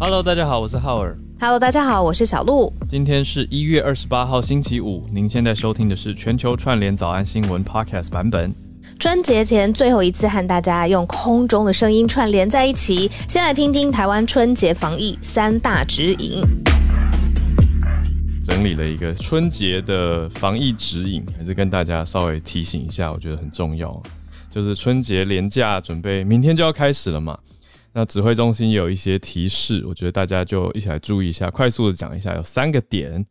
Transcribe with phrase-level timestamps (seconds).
[0.00, 1.18] Hello，大家好，我是浩尔。
[1.40, 2.72] Hello，大家好，我是小鹿。
[2.88, 8.54] 今天是一月二十八号星期五，您现在收听的是全球串联早安新闻 Podcast 版本。
[9.00, 16.44] 春节前最后一次和大家用空中的声音串联在一起，先来听听台湾春节防疫三大指引。
[18.44, 24.00] 整理了一个春节的防疫指引，还是跟大家稍微提醒一下，我觉得很重要。
[24.48, 27.36] 就是春节连假准备明天就要开始了嘛，
[27.92, 33.24] 那指挥中心也有一些提示，我觉得大家就一起来注意一下，快速的讲一下，有三个点。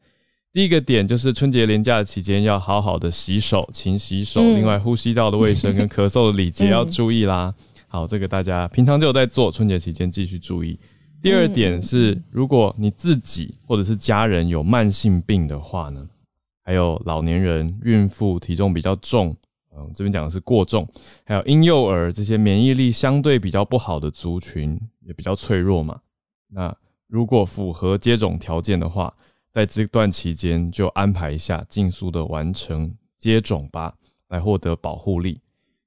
[0.54, 7.54] 第一个点就是春节连假的期间要好好的洗手、勤洗手，嗯另外呼吸道的卫生跟咳嗽的礼节要注意啦。
[7.88, 10.80] 好，这个大家平常就有在做，春节期间继续注意。
[11.22, 16.08] 第二点是，如果你自己或者是家人有慢性病的话呢，
[16.64, 19.36] 还有老年人、孕妇、体重比较重，
[19.78, 20.88] 嗯，这边讲的是过重，
[21.24, 26.00] 还有婴幼儿这些免疫力相对比较不好的族群，也比较脆弱嘛。
[26.50, 26.76] 那
[27.08, 29.14] 如果符合接种条件的话，
[29.54, 33.94] 在这段期间就安排一下，尽速的完成接种吧，
[34.30, 35.40] 来获得保护力。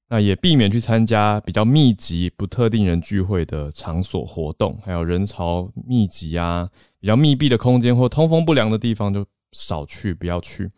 [0.08, 10.68] 那也避免去参加比较密集、不特定人聚会的场所活动，还有人潮密集啊、比较密闭的空间或通风不良的地方就少去，不要去。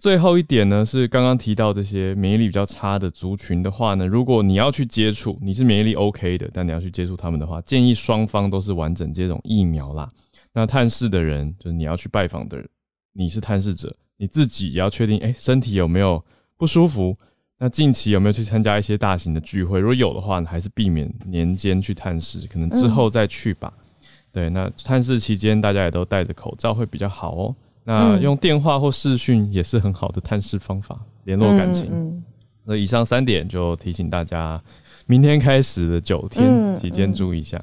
[0.00, 10.10] 最后一点呢，是刚刚提到这些免疫力比较差的族群的话呢，如果你要去接触，你是免疫力 OK 的，但你要去接触他们的话，建议双方都是完整接种疫苗啦。
[10.54, 12.66] 那探视的人，就是你要去拜访的人，
[13.12, 16.24] 你是探视者，你自己也要确定，哎、身体有没有
[16.56, 17.14] 不舒服？
[17.58, 19.78] 那近期有没有去参加一些大型的聚会？
[19.78, 23.70] 如果有的话，还是避免年间去探视，可能之后再去吧。
[24.32, 27.54] 对，那探视期间大家也都戴着口罩会比较好哦。
[27.90, 31.88] 那用电话或视讯也是很好的探视方法，联络感情。
[31.92, 32.22] 嗯
[32.62, 34.60] 那以上三点就提醒大家，
[35.06, 37.60] 明天开始的九天嗯期间注意一下。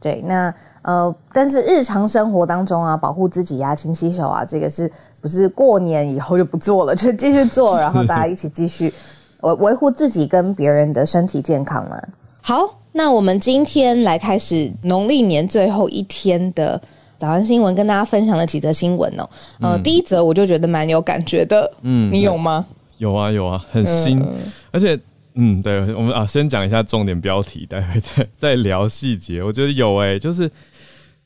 [0.00, 8.92] 对，那呃，但是日常生活当中啊，保护自己呀、勤洗手啊，这个是不是过年以后就不做了，就是继续做，然后大家一起继续
[9.42, 12.08] 维维护自己跟别人的身体健康啊。
[12.40, 16.80] 好，那我们今天来开始农历年最后一天的
[17.24, 19.26] 早安新闻，跟大家分享了几则新闻哦。
[19.58, 22.66] 呃，第一则我就觉得蛮有感觉的，嗯你有吗？
[22.98, 24.22] 有啊有啊，很新，
[24.70, 24.98] 而且
[25.32, 29.42] 嗯，对我们啊，先讲一下重点标题，待会再 再聊细节。
[29.42, 30.50] 我觉得有诶、就是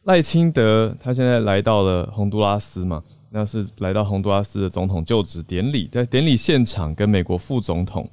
[0.04, 8.08] 赖清德他现在来到了洪都拉斯嘛，那是来到洪都拉斯的总统就职典礼，在典礼现场跟美国副总统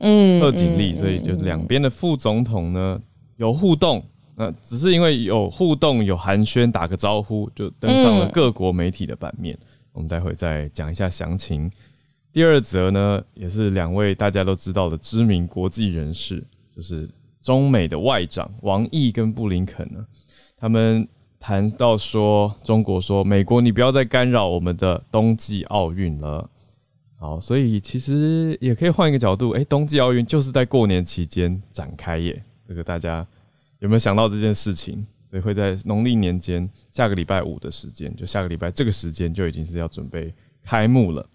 [0.00, 2.98] 嗯贺锦丽，所以就两边的副总统呢
[3.36, 4.02] 有互动。
[4.38, 9.58] 那只是因为有互动、有寒暄、打个招呼，就登上了各国媒体的版面。
[9.92, 11.68] 我们待会再讲一下详情。
[12.32, 17.10] 第二则呢，也是两位大家都知道的知名国际人士，就是
[17.42, 20.06] 中美的外长王毅跟布林肯呢，
[20.56, 21.08] 他们
[21.40, 26.48] 谈到说，中国说美国你不要再干扰我们的冬季奥运了。
[27.16, 32.40] 好，所以其实也可以换一个角度，哎、冬季奥运就是在过年期间展开耶。
[32.68, 33.26] 这个大家
[33.80, 35.06] 有没有想到这件事情？
[35.30, 40.32] 所以会在农历年间下个礼拜五的时间，就下个礼拜这个时间就已经是要准备
[40.64, 41.28] 开幕了。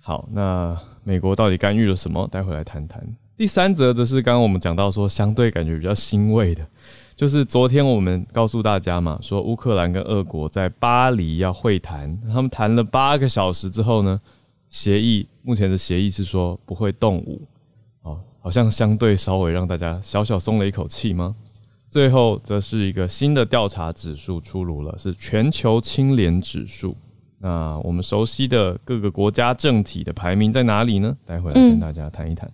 [0.00, 2.26] 好，那美国到底干预了什么？
[2.32, 3.00] 待会来谈谈。
[3.36, 6.66] 第三则则是刚刚我们讲到说，相对感觉比较欣慰的，
[7.14, 14.20] 就是昨天我们告诉大家嘛，说乌克兰跟俄国在巴黎要会谈，他们谈了八个小时之后呢，
[14.68, 17.40] 协议目前的协议是说不会动武，
[18.02, 21.36] 哦，好像相对稍微让大家小小松了一口气吗？
[21.90, 26.96] 最后则是一个新的调查指数出炉了，是全球清廉指数。
[27.40, 31.16] 那我们熟悉的各个国家政体的排名在哪里呢？
[31.24, 32.50] 待会来跟大家谈一谈。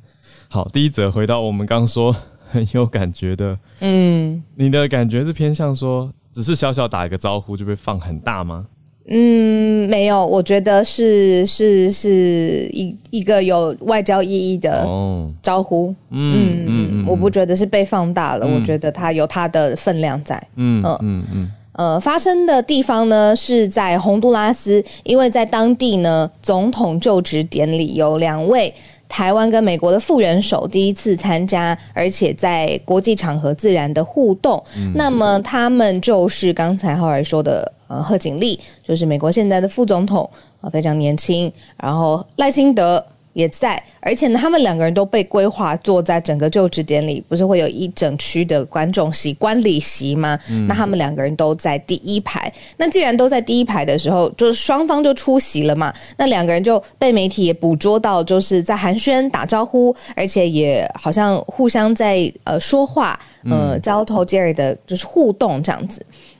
[0.49, 2.15] 好，第一则回到我们刚说
[2.51, 8.67] 很 有感觉的，嗯你的感觉是偏向说，只是小小打一个招呼就被放很大吗？
[9.07, 15.95] 嗯，没有，我觉得是是是一一个有外交意义的哦，招呼。
[16.11, 20.43] 嗯嗯嗯，我不觉得是被放大了，我觉得它有它的分量在。
[20.57, 28.73] 嗯嗯嗯呃，发生的地方呢是在洪都拉斯，因为在当地呢，总统就职典礼有两位
[29.09, 34.63] 台湾跟美国的副元首第一次参加，而且在国际场合自然的互动。
[34.95, 40.29] 那么他们就是刚才浩儿说的，呃，贺锦丽，就是美国现在的副总统
[40.61, 43.05] 啊、呃非常年轻，然后赖清德。
[43.35, 50.39] 也在，而且呢，他们两个人都被规划坐在整个就职典礼，不是会有一整区的观众席、观礼席吗？
[50.67, 52.51] 那他们两个人都在第一排。
[52.77, 63.19] 那既然都在第一排的时候，就是双方就出席了嘛，那两个人就被媒体也捕捉到，就是在寒暄打招呼，而且也好像互相在呃说话，
[63.51, 66.01] 呃交头接耳的，就是互动这样子。
[66.09, 66.34] 嗯，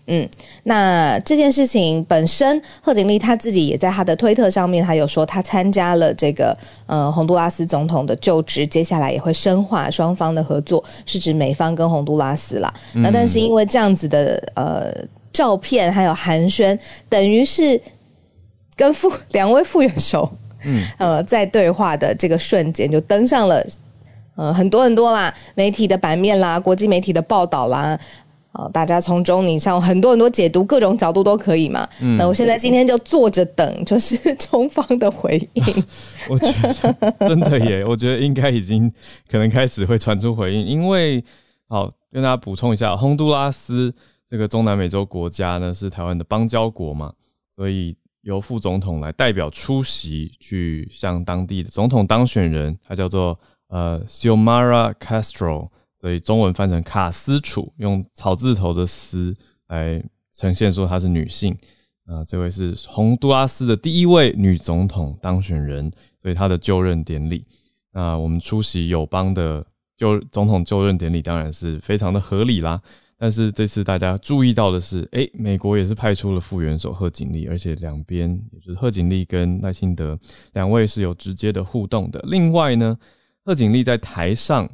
[0.65, 6.55] 那这件事情本身，贺锦丽她自己也在她的推特上面，她有说她参加了这个
[6.87, 12.73] 呃洪都拉斯总统的就职，接下来也会深化双方的合作，是指美方跟洪都拉斯啦。
[12.93, 14.93] 那但是因为这样子的呃
[15.33, 16.79] 照片还有寒暄，
[17.09, 17.81] 等于是
[18.77, 20.31] 跟副两位副元首，
[20.65, 23.67] 嗯呃在对话的这个瞬间就登上了
[24.37, 27.99] 呃很多很多啦媒体的版面啦，国际媒体的报道啦。
[28.55, 31.89] 哦，大家从中你像很多很多解读，各种角度都可以嘛。
[32.19, 35.65] 那我现在今天就坐着等，就是 中方的回应。
[36.31, 38.91] 我觉得真的耶，我觉得应该已经
[39.29, 41.25] 可能开始会传出回应，因为
[41.69, 43.93] 好跟大家补充一下，洪都拉斯
[44.31, 47.13] 这个中南美洲国家呢是台湾的邦交国嘛，
[47.57, 53.37] 所以由副总统来代表出席，去向当地的总统当选人，他叫做
[53.69, 55.67] 呃 Xiomara Castro。
[56.05, 59.35] 所以中文翻成卡斯楚，用草字头的“斯”
[59.69, 60.05] 来
[60.37, 61.57] 呈现说她是女性。
[62.05, 65.91] 啊，这位是洪都拉斯的第一位女总统当选人，
[66.21, 67.47] 所以她的就任典礼，
[67.91, 69.65] 那我们出席友邦的
[69.97, 72.79] 就总统就任典礼，当然是非常的合理啦。
[73.17, 80.19] 但是这次大家注意到的是，哎，美国也是派出了副元首贺锦丽，而且两边也就是贺锦丽跟赖清德
[80.53, 82.23] 两位是有直接的互动的。
[82.29, 82.95] 另外呢，
[83.43, 84.69] 贺锦丽在台上。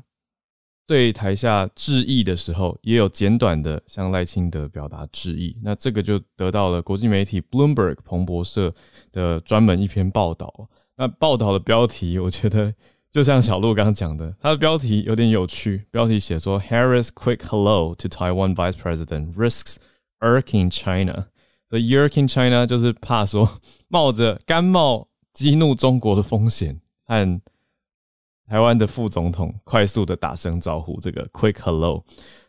[0.90, 5.56] 对台下致意的时候，也有简短的向赖清德表达致意。
[5.62, 8.74] 那这个就得到了国际媒体 Bloomberg 彭博社
[9.12, 10.52] 的专门一篇报道。
[10.96, 12.74] 那报道的标题，我觉得
[13.12, 15.86] 就像小鹿刚刚讲的，它的标题有点有趣。
[15.92, 19.76] 标题写说：Harris quick hello to Taiwan Vice President risks
[20.18, 21.28] irking China。
[21.68, 23.48] 所以 irking China 就是怕说
[23.86, 27.40] 冒着甘冒激怒中国的风险和。
[28.50, 32.04] 台湾的副总统快速的打声招呼，这个 quick hello，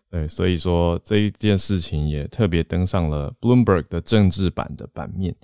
[0.09, 5.35] 对，所以说这一件事情也特别登上了 Bloomberg 的政治版的版面。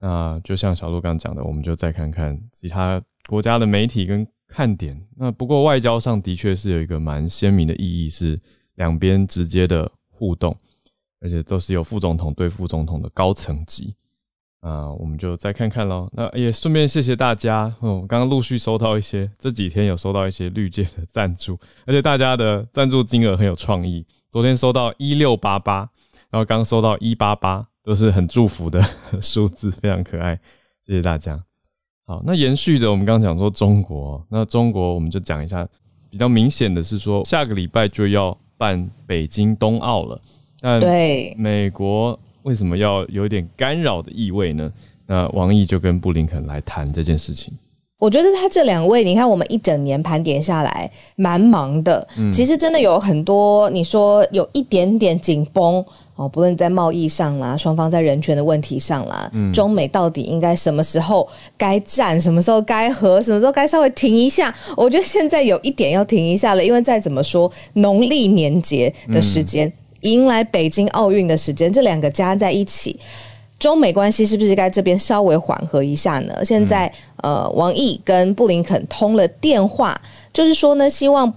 [0.00, 4.98] 那就像小鹿刚讲的，我们就再看看其他国家的媒体跟看点。
[5.14, 8.34] 那不过外交上的确是有一个蛮鲜明的意义，是
[8.76, 10.56] 两边直接的互动，
[11.20, 13.94] 而且都是有副总统对副总统的高层级。
[14.60, 16.08] 啊，我们就再看看喽。
[16.12, 21.56] 那也顺便谢谢大家，我，刚刚陆续收到一些，这几天有收到一些绿界的赞助，
[21.86, 24.04] 而且大家的赞助金额很有创意。
[24.32, 25.88] 昨天收到一六八八，
[26.30, 28.84] 然后刚收到一八八，都是很祝福的
[29.22, 30.34] 数字，非常可爱。
[30.84, 31.40] 谢谢大家。
[32.04, 35.66] 好，那延续着我们刚刚讲说中国，那中国我们就讲一下，
[36.10, 40.20] 比较明显的是说，下个礼拜就要办北京冬奥了。
[40.60, 42.18] 但对美国。
[42.48, 44.72] 为什么要有一点干扰的意味呢？
[45.06, 47.52] 那王毅就跟布林肯来谈这件事情。
[47.98, 52.06] 我觉得他这两位，你看我们一整年盘点下来，蛮忙的。
[52.32, 55.84] 其实真的有很多，你说有一点点紧绷
[56.14, 64.54] 哦，不论在贸易上啦，双方在人权的问题上啦，中美到底应该什么时候该战，什么时候该和，什么时候该稍微停一下？
[64.76, 69.72] 我觉得现在有一点要停一下了，因为再怎么说，农历年节的时间。
[70.02, 72.98] 迎来北京奥运的时间，这两个加在一起，
[73.58, 76.44] 中美关系是不是该这边稍微缓和一下呢？
[76.44, 80.00] 现在，呃，王毅跟布林肯通了电话，
[80.32, 81.32] 就是说呢，希望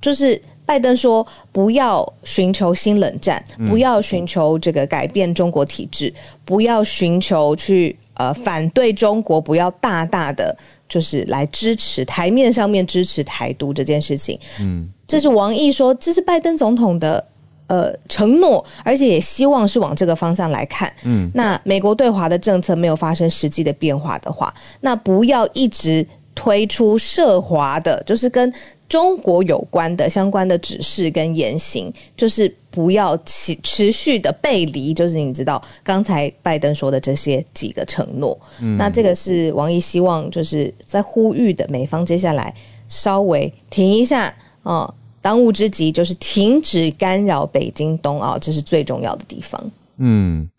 [0.00, 6.12] 就是拜登说不要寻求新冷战，不要寻求这个改变中国体制，
[6.44, 10.56] 不要寻求去呃反对中国，不要大大的
[10.88, 14.36] 就是来支持台面上面支持台独这件事情。
[14.60, 17.24] 嗯，这是王毅说，这是拜登总统的。
[17.72, 20.92] 呃，承诺，而且也希望是往这个方向来看。
[21.06, 24.52] 嗯，那美国对华的政策没有发生实际的变化的话，
[24.82, 28.52] 那不要一直推出涉华的，就是跟
[28.90, 38.38] 中国有关的相关的指示跟言行，就是不要持持续的背离，就是你知道刚才拜登说的这些几个承诺。
[38.60, 42.54] 嗯，那这个是王毅希望就是在呼吁的，美方接下来
[42.86, 44.92] 稍微停一下哦。
[45.22, 49.70] 当务之急就是停止干扰北京冬奥，这是最重要的地方。
[49.98, 50.50] 嗯，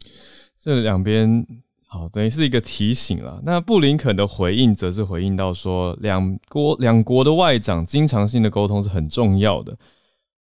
[0.60, 1.46] 这两边
[1.86, 3.42] 好，等于是一个提醒了。
[3.44, 9.78] 那布林肯的回应则是回应到说，两国两国的外长经常性的沟通是很重要的。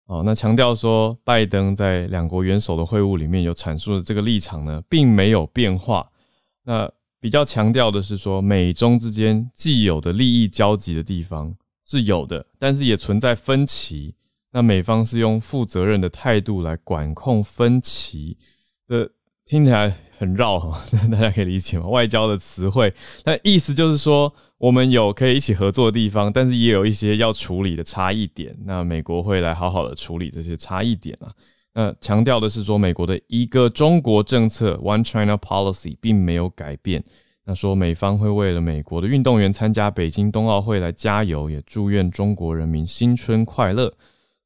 [0.07, 6.07] 哦，那强调说，拜登在两国元首的会晤里面有阐述的这个立场呢，并没有变化。
[6.65, 6.89] 那
[7.21, 11.55] 比较强调的是说，美中之间既有的利益交集的地方。
[11.99, 14.15] 是有的，但是也存在分歧。
[14.55, 18.37] 那美方是用负责任的态度来管控分歧，
[18.89, 19.11] 这
[19.47, 20.79] 听起来很绕哈，
[21.11, 21.87] 大家可以理解吗？
[21.87, 22.93] 外交的词汇，
[23.25, 28.57] 但意思就是说，我们有可以一起合作的地方，但是也有一些要处理的差异点。
[28.65, 31.33] 那美国会来好好的处理这些差异点啊。
[31.75, 37.03] 那强调的是说，美国的一个中国政策 （One China Policy） 并没有改变。
[37.45, 43.93] 那说美方会为了美国的运动员参加北京冬奥会来加油，也祝愿中国人民新春快乐。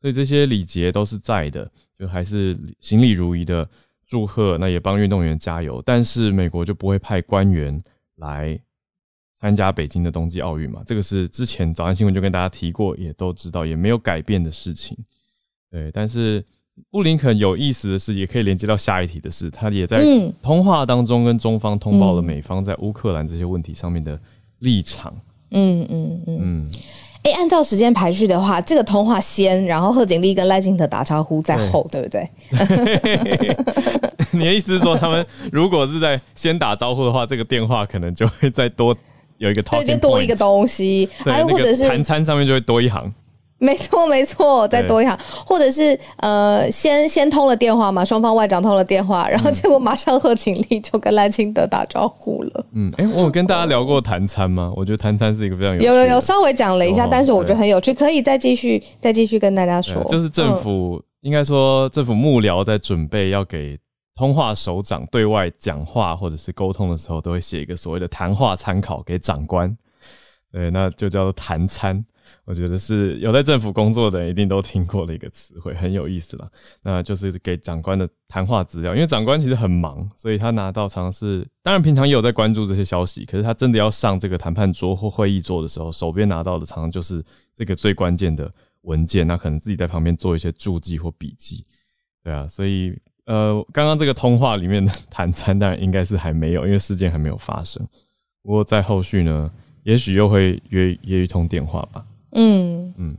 [0.01, 3.69] 所以这些礼节都是在的，就还是行礼如仪的
[4.07, 5.83] 祝贺，那也帮运动员加油。
[5.85, 7.83] 但是美国就不会派官员
[8.17, 8.59] 来
[9.39, 10.83] 参加北京的冬季奥运嘛？
[10.87, 14.97] 这个是之前早安新闻就跟大家提过，也都知道，也没有改变的事情。
[15.71, 16.45] 对，但是。
[16.91, 20.03] 布林肯有意思的是，也可以连接到下一题的是，他也在
[20.43, 24.19] 通话当中跟中方通报了美方在乌克兰这些问题上面的
[24.61, 25.13] 立场。
[25.51, 26.71] 嗯嗯嗯嗯。
[27.23, 32.31] 哎，按照时间排序的话，这个通话先，然后贺锦丽跟赖清德打招呼在后，对不对？
[34.33, 38.97] 你的意思是说，他们如果是在先打招呼的话，这个电话可能就会再多
[39.39, 43.13] 有一个对，就多一个东西，还或者是谈餐上面就会多一行。
[43.59, 52.67] 没错，没错，再多一行，或者是呃，先先通了电话嘛，双方外长通了电话，然后结果马上贺锦丽就跟赖清德打招呼了。
[52.73, 54.71] 嗯，哎，我有跟大家聊过谈餐吗？
[54.77, 60.05] 我觉得谈餐是一个非常有有有有稍微讲了一下，但是我觉得很有趣，可以再继续再继续跟大家说。
[60.05, 63.79] 就是政府应该说政府幕僚在准备要给
[64.15, 69.75] 通话首长对外讲话或者是沟通的时候，都会写一个所谓的谈话参考给长官，
[70.53, 72.05] 对，那就叫做谈餐。
[72.45, 76.51] 我觉得是有在政府工作的人一定都听过的一个词汇，很有意思了。
[76.83, 88.53] 那就是给长官的谈话资料，因为长官其实很忙，所以他拿到常常是，当然平常也有在关注这些消息，可是他真的要上这个谈判桌或会议桌的时候，手边拿到的常常就是这个最关键的
[88.83, 91.65] 文件，那可能自己在旁边做一些注记或笔记。
[92.23, 97.87] 对啊，所以呃，刚刚这个通话里面的 谈餐，当然应该是还没有，因为事件还没有发生。
[98.43, 99.51] 不过在后续呢，
[99.83, 102.05] 也许又会约约一通电话吧。
[102.33, 103.17] 嗯嗯，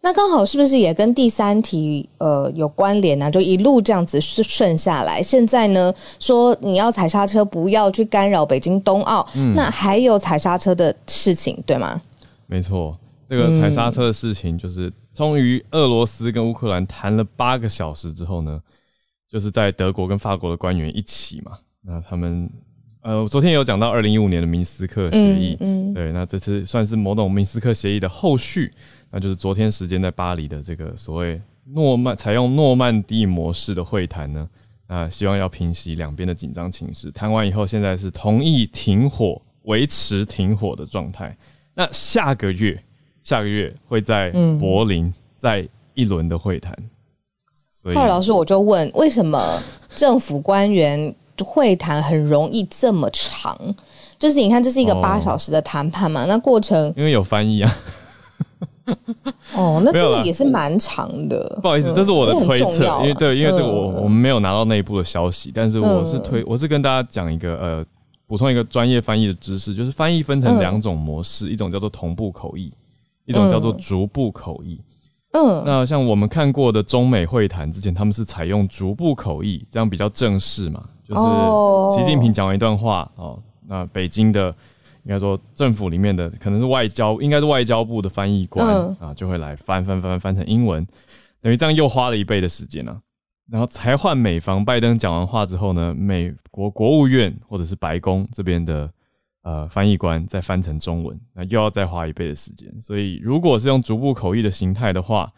[0.00, 3.30] 那刚好是不是也跟第三题呃有关联呢？
[3.30, 12.00] 就一路这样子顺顺下来，现在呢说你要踩刹车，不要去干扰北京冬奥，那还有踩刹车的事情，对吗？
[12.46, 18.60] 没错，这个踩刹车的事情就是，终于俄罗斯跟乌克兰谈了八个小时之后呢，
[19.30, 22.48] 就是在德国跟法国的官员一起嘛，那他们。
[23.04, 28.72] 呃，昨天有讲到二零一五年的明斯克协议，嗯，对，那这次算是某种明斯克协议的后续，
[29.10, 34.48] 那就是昨天时间在巴黎的这个所谓诺曼采用诺曼底模式的会谈呢，
[34.86, 37.10] 啊，希望要平息两边的紧张情势。
[37.10, 41.36] 谈完以后，现在是同意停火，维持停火的状态。
[41.74, 42.82] 那下个月，
[43.22, 46.74] 下个月会在柏林再一轮的会谈。
[47.82, 49.62] 后来老师我就问，为什么
[49.94, 51.14] 政府官员？
[51.42, 53.58] 会谈很容易这么长，
[54.18, 56.26] 就是你看，这是一个八小时的谈判嘛？
[56.26, 57.76] 那过程因为有翻译啊。
[59.56, 61.58] 哦，那这个也是蛮长的。
[61.62, 67.86] 不好意思，这是我的推测，因为对，因为这个我我们没有拿到内部的消息，但是我是推，我是跟大家讲一个呃，
[68.26, 72.70] 补充一个专业翻译的知识，就是翻译分成两种模式，一种叫做同步口译，
[73.24, 74.78] 一种叫做逐步口译。
[75.32, 80.84] 嗯，那像我们看过的中美会谈之前，他们是采用逐步口译，这样比较正式嘛。
[81.06, 84.48] 就是习近平讲完一段话哦，那北京的
[85.02, 88.66] 应该说政府里面的可能是外交，应该是外交部的翻译官
[88.98, 90.86] 啊，就会来翻翻翻翻成英文，
[91.42, 92.98] 等于这样又花了一倍的时间呢。
[93.50, 98.90] 然后才换美方拜登讲完话之后呢，美国国务院或者是白宫这边的
[99.42, 102.72] 呃翻译官再翻成中文，那又要再花一倍的时间。
[102.80, 105.30] 所以如果是用逐步口译的形态的话，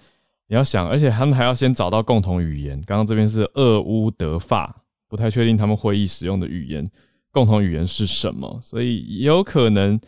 [0.47, 2.81] 你要想，而且他们还要先找到共同语言。
[2.87, 4.85] 刚刚这边是俄乌德法。
[5.17, 6.87] 不太确定他们会议使用的语言
[7.31, 9.99] 共同语言是什么，所以有可能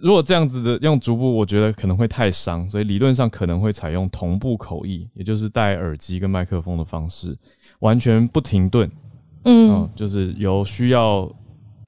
[0.00, 7.36] 如果这样子的用逐步，我觉得可能会太伤，所以理论上可能会采用同步口译，也就是戴耳机跟麦克风的方式，
[7.80, 8.88] 完全不停顿，
[9.44, 11.28] 嗯，就是由需要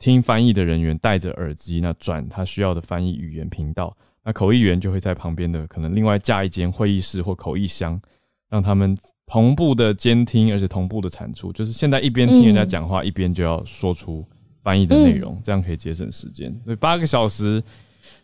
[0.01, 8.03] 听翻译的人员戴着耳机，那转他需要的翻译语言频道，那口译员就会在旁边的可能另外架一间会议室或口译箱，
[8.51, 8.99] 让他们。
[9.27, 14.25] 同步的监听，而且同步的产出，就是现在一边听人家讲话，一边就要说出
[14.63, 16.55] 翻译的内容，这样可以节省时间。
[16.65, 17.63] 所以八个小时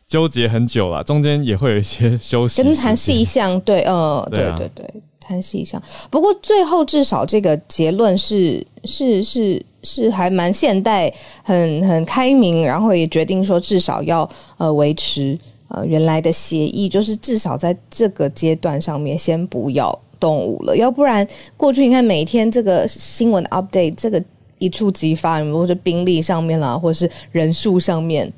[0.07, 2.63] 纠结很久了，中间也会有一些休息。
[2.63, 5.83] 跟谈细项，对，呃，对对对，谈细项。
[6.11, 14.29] 不过最后至少这个结论是是是是还蛮现代，很很开明，然后也决定说至少要
[14.59, 15.39] 呃维持
[15.69, 19.99] 呃原来的协议，就是至少在这个阶段上面先不要。
[20.21, 24.23] 动物了，要不然过去你看每天这个新闻 update 这个
[24.59, 28.31] 一触即发，或者兵力上面啦，或者是人数上面，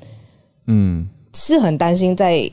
[0.67, 2.49] 嗯，是很担心在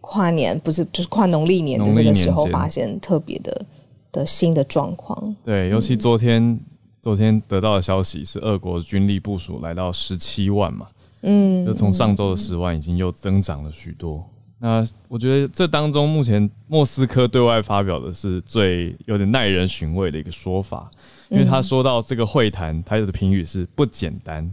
[0.00, 3.66] 跨年不是就是跨农历年的这个时候发现特别的
[4.12, 5.36] 的新的状况。
[5.44, 6.58] 对，尤其昨天
[7.02, 10.86] 昨天得到的消息是，俄国军力部署来到十七万嘛，
[11.22, 14.24] 嗯，就从上周的十万已经又增长了许多。
[14.60, 20.90] 那我觉得这当中，目前莫斯科对外发表的是最有点耐人寻味的一个说法，
[21.28, 24.52] 因为他说到这个会谈，他的评语是不简单。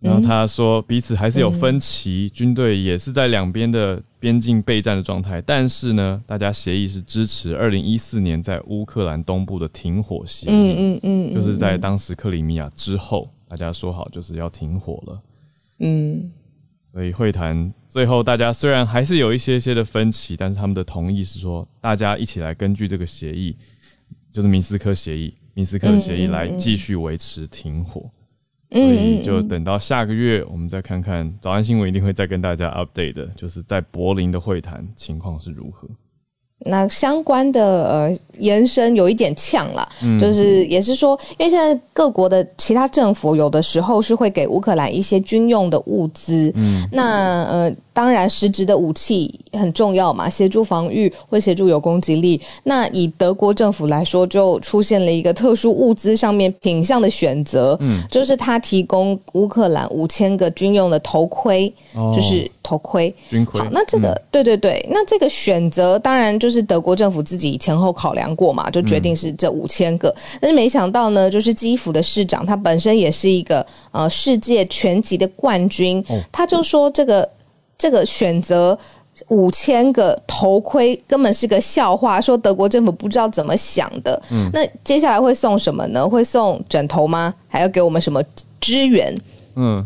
[0.00, 15.22] 然后他说彼此还是有分歧，军队也是在两边的边境备战的状态，但是呢，大家协议是支持二零一四年在乌克兰东部的停火协议，嗯嗯嗯，就是在当时克里米亚之后，大家说好就是要停火了。
[15.78, 16.30] 嗯，
[16.94, 23.56] 所以会谈最后，大家虽然还是有一些些的分歧，但是他们的同意是说，大家一起来根据这个协议，
[24.30, 28.08] 就是明斯克协议，明斯克的协议来继续维持停火。
[28.70, 35.88] 所以就等到下个月，我们再看看早安新闻一定会再跟大家 update 的，就是在柏林的会谈情况是如何。
[36.64, 39.88] 那相关的呃延伸有一点呛啦，
[40.20, 52.38] 就是也是说，因为现在各国的其他政府有的时候是会给乌克兰一些军用的物资，嗯，那呃当然实质的武器很重要嘛，协助防御会协助有攻击力。
[52.64, 63.60] 那以德国政府来说，就出现了一个特殊物资上面品相的选择，嗯，就是他提供乌克兰五千个军用的头盔，就是头盔，军盔。
[63.60, 70.12] 好，那这个对对对，那这个选择当然就是德国政府自己前后考量过嘛，就决定是这五千个。
[70.40, 77.28] 但是没想到呢，就是基辅的市长，他本身也是一个呃世界拳击的冠军，他就说这个
[77.76, 78.78] 这个选择
[79.28, 84.20] 五千个头盔根本是个笑话，说德国政府不知道怎么想的。
[84.30, 86.08] 嗯，那接下来会送什么呢？
[86.08, 87.34] 会送枕头吗？
[87.48, 88.22] 还要给我们什么
[88.60, 89.16] 支援？
[89.56, 89.78] 嗯。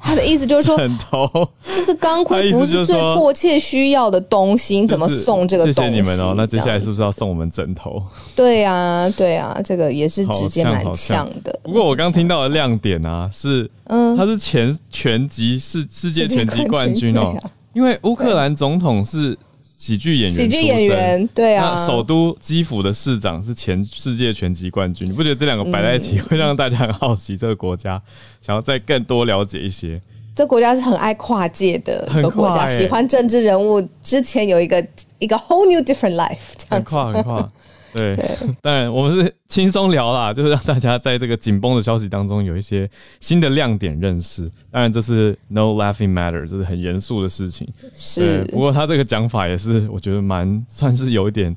[0.00, 1.28] 他的意思就是说，枕头，
[1.66, 5.66] 这是钢盔，不是最迫切需要的东西，你怎么送这个？
[5.66, 6.34] 谢谢你们哦。
[6.36, 8.02] 那接下来是不是要送我们枕头？
[8.34, 11.60] 对啊，对啊，这个也是直接蛮呛的。
[11.62, 17.36] 不过我刚听到的亮点啊，是，嗯，他是前拳击世世界拳击冠军哦，
[17.74, 19.38] 因为乌克兰总统是。
[19.80, 21.74] 喜剧演员，喜剧演员，对啊。
[21.74, 27.34] 那首都基辅的市长是前世界拳击冠军，你不觉得这两个摆在一起会让大家很好奇？
[27.34, 28.00] 这个国家
[28.42, 29.98] 想要再更多了解一些。
[30.36, 33.80] 这国家是很爱跨界的一个国家，喜欢政治人物。
[34.02, 34.86] 之前有一个
[35.18, 36.36] 一个 whole new different life，
[36.68, 37.50] 很跨很跨。
[37.92, 38.14] 对，
[38.62, 42.88] 当然我们是轻松聊啦， 就是让大家在这个紧绷的消息当中有一些
[43.20, 44.50] 新的亮点认识。
[44.70, 47.66] 当然这是 no laughing matter，这是很严肃的事情。
[47.92, 51.54] 是，不过他这个讲法也是我觉得蛮算是有一点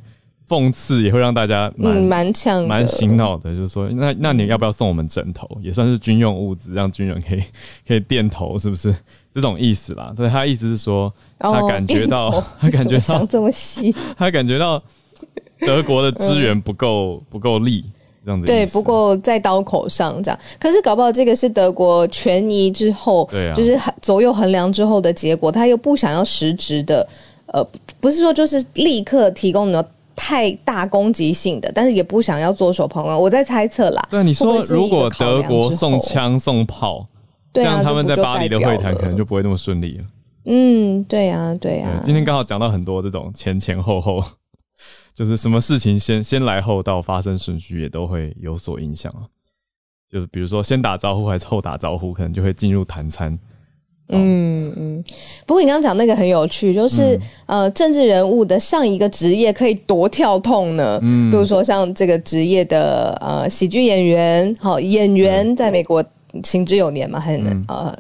[0.50, 3.56] 讽刺，也会让大家蛮蛮强、蛮醒脑的。
[3.56, 5.48] 就是说，那那你要不要送我们枕头？
[5.62, 7.44] 也算是军用物资，让军人可以
[7.88, 8.94] 可以垫头，是不是
[9.34, 10.14] 这种意思啦？
[10.18, 14.82] 对他意思是说，他感觉到他感觉到想这么细，他感觉到。
[15.66, 17.86] 德国的资源不够不够力，
[18.26, 20.40] 这样子对，不够在刀口上这样。
[20.60, 25.52] 可是搞不好这个是德国权宜之后，对啊，就是左右衡量之后的结果。
[25.52, 27.08] 他又不想要实质的，
[27.46, 27.66] 呃，
[28.02, 33.18] 不是说就是立刻提供的太大攻击性的，但是也不想要做手旁观。
[33.18, 34.08] 我在猜测啦。
[34.12, 37.08] 对，你说如果德国送枪送炮，
[37.54, 40.04] 这样他们在巴黎的会谈可能就不会那么顺利了。
[40.46, 42.02] 嗯，对呀，对呀。
[42.04, 44.22] 今天刚好讲到很多这种前前后后。
[45.16, 49.22] 就是什么事情先先来后到发生顺序也都会有所影响啊，
[50.12, 53.38] 就比如说先打招呼还是后打招呼，可能就会进入谈餐。
[54.10, 55.04] 嗯嗯。
[55.46, 61.00] 不过你刚刚讲那个很有趣，就是呃，政治人物的上一个职业可以多跳痛呢。
[61.02, 61.30] 嗯。
[61.32, 66.04] 比如说像这个职业的呃喜剧演员，好演员在美国。
[66.44, 67.96] 行之有年嘛，很呃，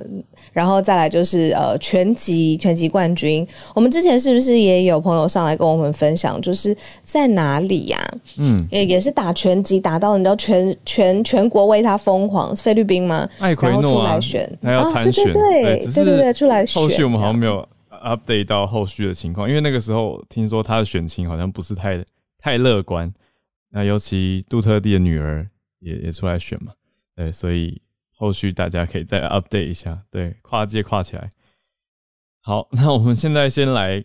[0.52, 3.48] 然后再来就是呃拳击拳击冠军。
[3.76, 8.00] 我们之前是不是也有朋友上来跟我们分享，就是在哪里呀？
[8.39, 13.30] 嗯，也也是打拳击打到你知道全全全国为他疯狂，菲律宾吗？
[13.38, 14.19] 艾奎诺啊，
[14.62, 16.82] 他要参选，对对对对对对，出来选。
[16.82, 22.04] 后续我们好像没有 update 到后续的情况，因为那个时候听说他的选情好像不是太
[22.39, 23.13] 太乐观。
[23.69, 25.48] 那尤其杜特地的女儿
[25.82, 26.72] 也也出来选嘛，
[27.15, 27.80] 对，所以。
[28.24, 31.30] 后续大家可以再 update 一下，对，跨界跨起来。
[32.40, 34.02] 好， 那我们现在先来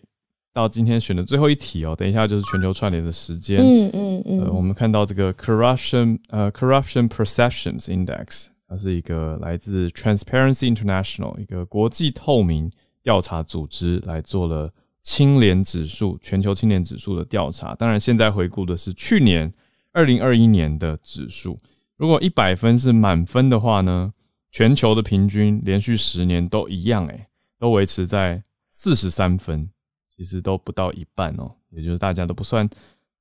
[0.51, 1.95] 到今天选的最后一题哦。
[1.95, 3.59] 等一下就是全球串联的时间。
[3.59, 4.39] 嗯嗯嗯。
[4.41, 12.69] 呃，我们看到这个 corruption 呃 corruption perceptions index，它是一个来自 Transparency International 一个国际透明
[13.01, 14.69] 调查组织来做了
[15.01, 17.73] 清廉指数全球清廉指数的调查。
[17.75, 19.53] 当然，现在回顾的是去年
[19.93, 21.57] 二零二一年的指数。
[21.99, 24.13] 如果一百分是满分的话呢，
[24.51, 27.27] 全球的平均连续十年都一样，诶，
[27.59, 29.69] 都维持在四十三分，
[30.15, 32.67] 其实都不到一半哦，也就是大家都不算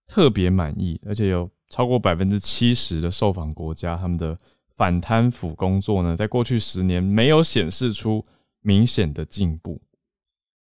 [0.06, 4.38] 特别满意，而且有超过百分之七十的受访国家，他们的
[4.76, 8.24] 反贪腐工作呢，在过去十年没有显示出
[8.60, 9.82] 明显的进步。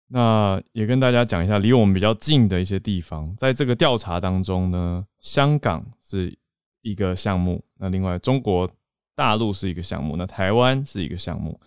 [0.07, 6.39] 那也跟大家讲一下，离我们比较近的一些地方，在这个调查当中呢，香港是
[6.81, 8.69] 一个项目，那另外中国
[9.15, 11.59] 大陆是一个项目，那台湾是一个项目。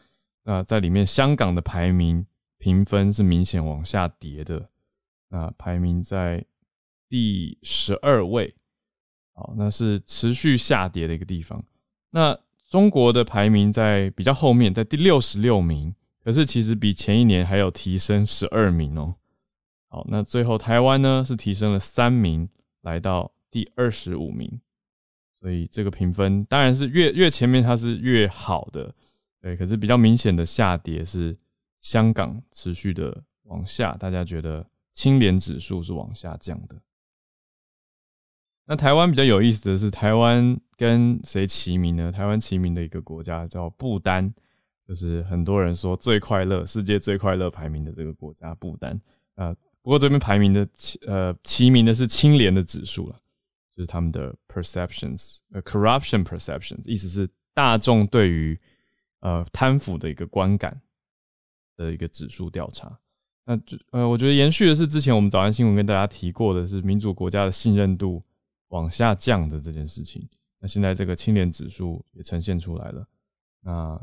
[0.44, 2.26] 那在里面，香港的排名
[2.58, 4.66] 评分是明显往下跌的，
[5.28, 6.44] 那排名在
[7.08, 8.54] 第十二位，
[9.34, 11.64] 好，那是持续下跌的一个地方。
[12.10, 15.94] 那中国的排名在比较后面，在第六十六名。
[16.22, 19.14] 可是其实比前一年还有提升十二名哦。
[19.88, 22.46] 好，那最后台湾呢是提升了三名，
[22.82, 24.60] 来到第二十五名。
[25.40, 28.94] 所以这个评分当然是越越前面它是越好的，
[29.40, 29.56] 对。
[29.56, 31.36] 可是比较明显的下跌是
[31.80, 36.76] 香港持续的往下，大家觉得清廉指数是往下降的。
[38.66, 42.12] 那台湾比较有意思的是，台湾跟谁齐名呢？
[42.12, 44.32] 台湾齐名的一个国家叫不丹。
[44.86, 49.00] 就是很多人说最快乐、世界最快乐排名的这个国家不丹
[49.36, 50.68] 啊，不过这边排名的
[51.06, 53.16] 呃齐名的是清廉的指数了，
[53.80, 58.58] 就是他们的 perceptions，呃 corruption perceptions，意思是大众对于
[59.20, 60.78] 呃贪腐的一个观感
[61.78, 62.98] 的一个指数调查。
[63.46, 68.22] 那就呃我觉得延续的是之前我们早安新闻跟大家提过的是民主国家的信任度
[68.68, 70.28] 往下降的这件事情。
[70.58, 73.08] 那现在这个清廉指数也呈现出来了，
[73.62, 74.00] 那。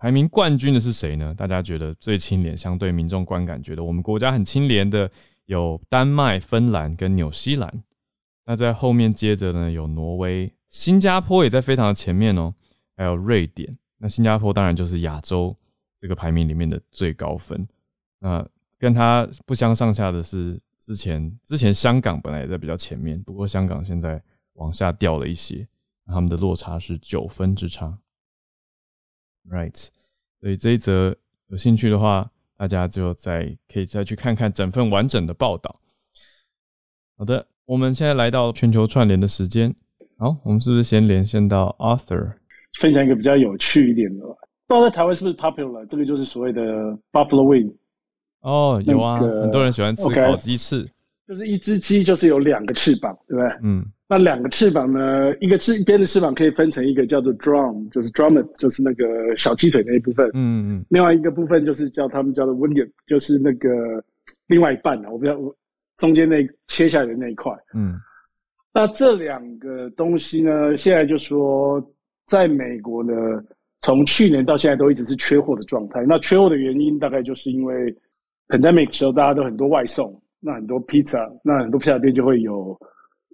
[0.00, 1.34] 排名冠军的是谁呢？
[1.34, 5.10] 大家觉得最清廉，相对民众观感觉得我们国家很清廉的
[5.46, 7.82] 有丹麦、芬兰跟纽西兰。
[8.48, 12.54] 那在后面接着呢，有挪威、新加坡也在非常的前面哦，
[12.96, 13.78] 还有瑞典。
[13.98, 15.54] 那新加坡当然就是亚洲
[16.00, 17.62] 这个排名里面的最高分。
[18.20, 24.22] 那跟它不相上下的是之前之前香港本来也在比较前面，不过香港现在
[24.54, 25.68] 往下掉了一些，
[26.06, 27.98] 他们的落差是九分之差。
[29.50, 29.88] Right，
[30.40, 31.14] 所以这一则
[31.48, 35.78] 有兴趣的话，大家就再可以再去看看整份完整的报道。
[37.18, 39.70] 好的，我们现在来到全球串联的时间。
[40.16, 42.32] 好，我们是不是先连线到 Arthur，
[42.80, 44.24] 分享一个比较有趣一点的？
[44.66, 45.84] 不知道在台湾是不是 popular？
[45.86, 46.62] 这个就是所谓的
[47.12, 47.70] Buffalo Wing。
[48.40, 50.88] 哦，有啊，很多人喜欢吃烤鸡翅。
[51.26, 53.50] 就是一只鸡，就是有两个翅膀，对不对？
[53.62, 53.84] 嗯。
[54.08, 55.36] 那两个翅膀呢？
[55.38, 59.04] 一个翅一边的翅膀可以分成一个叫做 drum，就是 drum，就是那个
[59.36, 60.26] 小鸡腿那一部分。
[60.32, 60.84] 嗯嗯。
[60.88, 63.68] 另外一个部分就是叫他们叫做 wing，就是那个
[64.46, 65.36] 另外一半啊，我不知道
[65.98, 67.52] 中间那切下来的那一块。
[67.74, 68.00] 嗯。
[68.72, 71.78] 那这两个东西呢，现在就说
[72.26, 73.12] 在美国呢，
[73.82, 76.04] 从去年到现在都一直是缺货的状态。
[76.08, 77.94] 那缺货的原因大概就是因为
[78.48, 80.18] pandemic 时候大家都很多外送。
[80.40, 82.78] 那很多披萨，那很多披萨店就会有，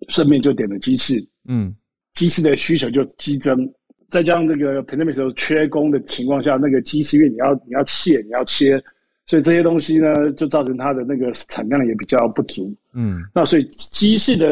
[0.09, 1.71] 顺便就点了鸡翅，嗯，
[2.15, 3.71] 鸡翅的需求就激增，
[4.09, 8.83] 再加上这个 pandemic 时候缺工的情况下，那个鸡翅因为你要你要切你要切，
[9.27, 14.49] 所以这些东西呢就造成它的那个产量也比较不足，嗯，那所以鸡翅的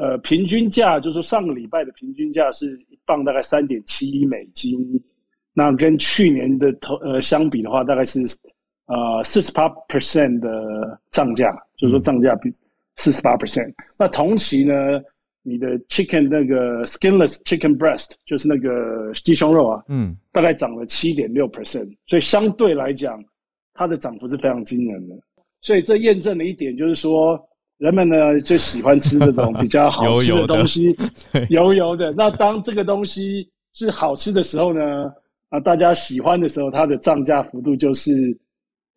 [0.00, 4.78] 呃平均价，就是说上个礼拜的平均价是一磅大概三点七一美金，
[5.52, 8.20] 那跟去年的头呃相比的话，大概是。
[8.88, 10.48] 呃，四十八 percent 的
[11.10, 12.48] 涨价，就是说涨价比
[12.94, 13.68] 四十八 percent。
[13.98, 14.74] 那同期呢，
[15.42, 21.92] 你的 chicken 那个 skinless chicken breast 就是那个鸡胸肉啊，嗯，大概涨了七点六 percent。
[22.06, 23.20] 所以相对来讲，
[23.76, 25.14] 它的涨幅是非常惊人的。
[25.60, 27.40] 所以这验证了一点，就是说
[27.78, 30.96] 人们呢就喜欢吃这种比较好 吃的东西，
[31.50, 32.12] 油油的。
[32.12, 35.12] 那当这个东西是好吃的时候呢，
[35.50, 38.36] 啊，大家喜欢的时候，它的涨价幅度就是。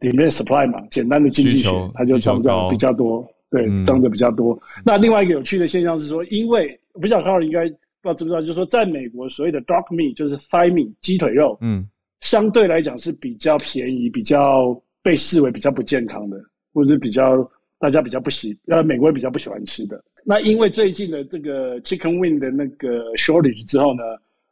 [0.01, 4.57] 里面 supply 嘛，简单的经济学，它就涨涨比较多，对，涨的比较多。
[4.85, 7.67] 那另外一个有趣的现象是说，因为不晓得高尔应该
[8.01, 11.85] 不知道知不知道，就是说在美国所谓的 dark meat 就是 thigh meat 鸡腿肉，嗯，
[12.21, 16.38] 相对来讲是比较便宜，比较被视为比较不健康的，
[16.73, 17.38] 或者是比较
[17.79, 20.03] 大家比较不喜，呃，美国人比较不喜欢吃的。
[20.25, 24.03] 那因为最近的这个 chicken wing 的那个 shortage 之后呢，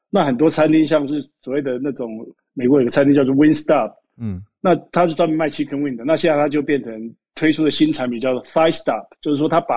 [0.09, 4.41] 那很多餐厅像是所谓的那种美国有个餐厅叫做 Wing Stop，嗯。
[4.61, 9.75] 那它是专门卖 chicken wing 的，那现在它就变成推出的新产品叫做 Thigh Stop，就是说它把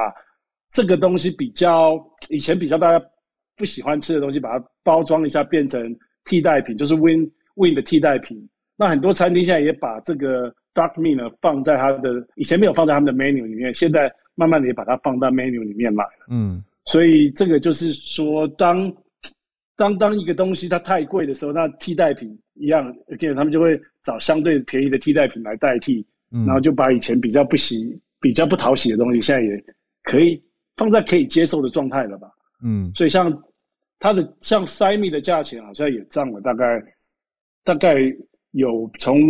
[0.70, 3.04] 这个东西比较以前比较大家
[3.56, 8.36] 不喜欢吃的东西，把它包装一下变成替代品，就是 wing wing 的替代品。
[8.76, 16.26] 那很多餐厅现在也把这个 dark meat 呢放在它的以前没有放在他们的 menu 里面，现在慢慢的也把它放到 menu 里面来了。
[16.30, 18.92] 嗯，所以这个就是说，当
[19.76, 23.80] 当当一个东西它太贵的时候，那替代品一样，again 他们就会。
[24.02, 29.62] 找相对便宜的替代品来代替，然后就把以前比较不喜、比较不讨喜的东西，现在也
[30.04, 30.42] 可以
[30.74, 32.26] 放在可以接受的状态了吧？
[32.64, 33.30] 嗯，所以像
[33.98, 36.82] 它的像 Simi 的价钱好像也涨了，大概
[37.64, 37.96] 大概
[38.52, 39.20] 有从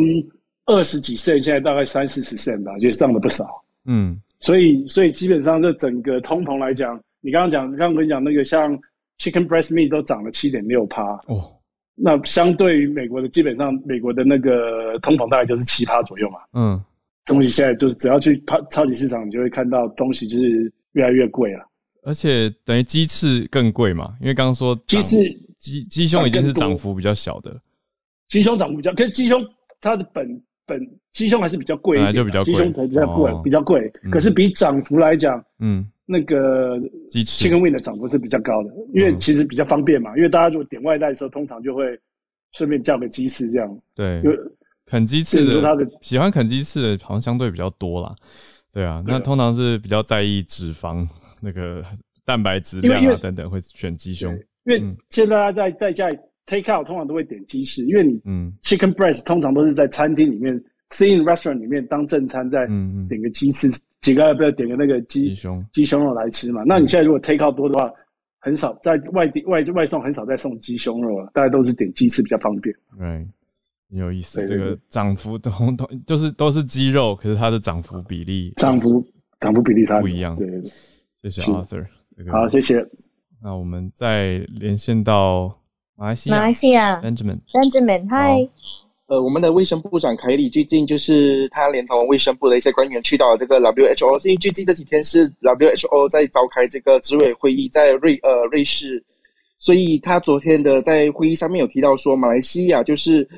[0.67, 3.47] 二十几 cent 现在大概三四十 cent 吧，就涨了不少。
[3.87, 8.79] 嗯，所以所以基本上这整个通膨来讲，你刚刚讲，刚刚跟你讲那个像
[9.19, 11.53] Chicken Breast Meat 都涨了七点六趴哦。
[11.95, 16.39] 那相对于美国的，基本上美国的那个通膨大概就是七趴左右嘛。
[16.55, 16.83] 嗯，
[17.27, 21.67] 东西现在就是只要去超超级市场，你就会看到东西就是越来越贵了。
[22.03, 25.17] 而且等于鸡翅更贵嘛，因为刚刚说鸡翅
[25.59, 27.61] 鸡鸡胸已经是涨幅比较小的，
[28.31, 29.45] 鸡胸涨幅比较，可是鸡胸
[29.81, 30.27] 它的本
[30.65, 30.81] 本
[31.13, 33.93] 鸡胸还是比较贵一点，就比较鸡胸才比较贵，比较贵。
[34.11, 35.87] 可是比涨幅来讲，嗯。
[36.13, 36.77] 那个
[37.09, 40.17] 鸡翅 Chicken Wing 的涨幅是比较高的，因为其实比较方便嘛。
[40.17, 41.97] 因为大家如果点外带的时候，通常就会
[42.51, 43.79] 顺便叫个鸡翅这样。
[43.95, 44.21] 对，
[44.87, 48.13] 啃鸡翅的喜欢啃鸡翅的，好像相对比较多啦。
[48.73, 51.07] 对啊，那通常是比较在意脂肪、
[51.41, 51.81] 那个
[52.25, 54.33] 蛋白质量啊等等，会选鸡胸。
[54.65, 60.55] 因为现在大家在在家里 take out 通常都会点鸡翅，因为你嗯 Chicken Breast 通常都是在餐厅里面
[60.91, 62.67] s e e in restaurant 里面当正餐，再
[63.09, 63.69] 点个鸡翅。
[64.01, 66.63] 几个要不要点个那个鸡胸鸡胸肉来吃嘛？
[66.65, 67.93] 那你现在如果 take out 多的话，
[68.39, 72.75] 很少在外地外外送很少再送鸡胸肉了，大家都是点鸡翅比较方便。
[72.99, 73.07] 对，
[73.91, 74.43] 很有意思。
[74.47, 79.07] 这个涨幅都都就是都是鸡肉，可是它的涨幅比例涨幅
[79.41, 80.35] 涨幅比例它不一样。
[80.37, 80.61] 对对
[81.21, 81.87] 对，谢谢 Arthur。
[82.33, 82.83] 好，谢谢。
[83.43, 85.60] 那我们再连线到
[86.01, 86.99] 马来西亚，马来西亚。
[87.03, 88.49] Benjamin，Benjamin，Hi。
[89.09, 99.05] 呃，我们的卫生部长凯里最近就是他连同卫生部的一些官员去到了这个 WHO，因为最近这几天是 WHO 在召开这个执委会议，在瑞呃瑞士，
[99.59, 103.29] 所以他昨天的在会议上面有提到说，马来西亚就是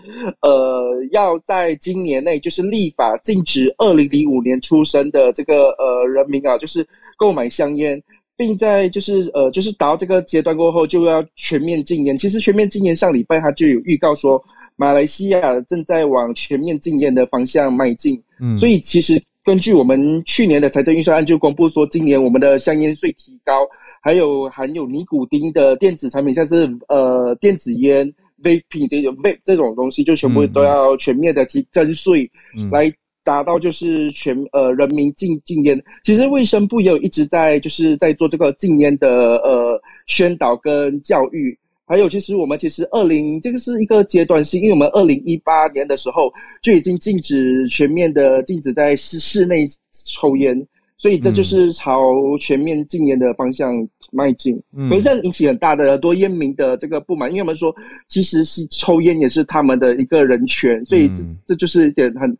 [0.43, 8.01] 呃要在今年内就是立法禁止二零零五年出生的这个呃人民啊，就是购买香烟，
[8.37, 12.17] 并在就是呃就是达到这个阶段过后就要全面禁烟。
[12.17, 14.43] 其实全面禁烟上礼拜他就有预告说。
[14.75, 23.69] 马来西亚正在往全面禁烟的方向迈进，嗯，所以其实根据我们去年的财政预算案就公布说，今年我们的香烟税提高，
[24.01, 28.11] 还有含有尼古丁的电子产品，像是呃电子烟、
[28.43, 32.29] vaping 这种 vape 这种东西，就全部都要全面的提征税，
[32.73, 32.91] 来
[33.25, 35.83] 达到就是全呃人民禁禁烟。
[36.03, 41.59] 其实卫生部也有一直在就是在做这个禁烟的呃宣导跟教育。
[41.85, 46.33] 还有，其实我们其实二零这个是一个阶段性，因为我们二零一八年的时候
[46.63, 49.67] 就已经禁止全面的禁止在室室内
[50.07, 54.59] 抽烟，所以这就是朝全面禁烟的方向迈进。
[54.75, 57.75] 嗯，可是这样引起很大的多烟民的这个不满，因为我们说
[58.09, 62.35] 其实是抽烟也是他们的一个人权，所以这这就是一点很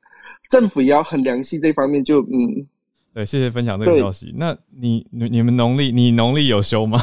[0.53, 2.67] 政府也要很良心这方面就嗯。
[3.15, 4.35] 对，谢谢分享这个消息。
[4.37, 7.01] 那你你你们农历你农历有休吗？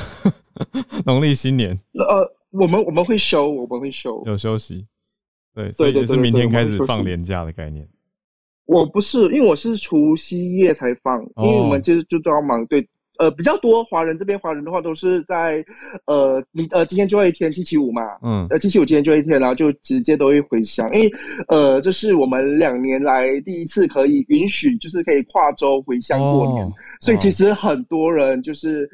[1.03, 1.75] 农历新年？
[1.93, 4.85] 呃，我们我们会休，我们会休，有休息。
[5.55, 7.87] 对，所以也是明天开始放年假的概念。
[8.65, 12.63] 我不是，因为我是除夕夜才放，因为我们就是就都要忙。
[12.67, 12.87] 对。
[13.19, 15.63] 呃，比较多华人这边华人的话，都是在
[16.05, 21.11] 呃，你呃，今天最后一天星期五嘛，嗯，呃，星期五今天最后一天，然后就直接都会回乡，因为
[21.49, 26.65] 呃，这是我们两年来第一次可以允许，就是可以跨州回乡过年，
[27.01, 28.89] 所以其实很多人就是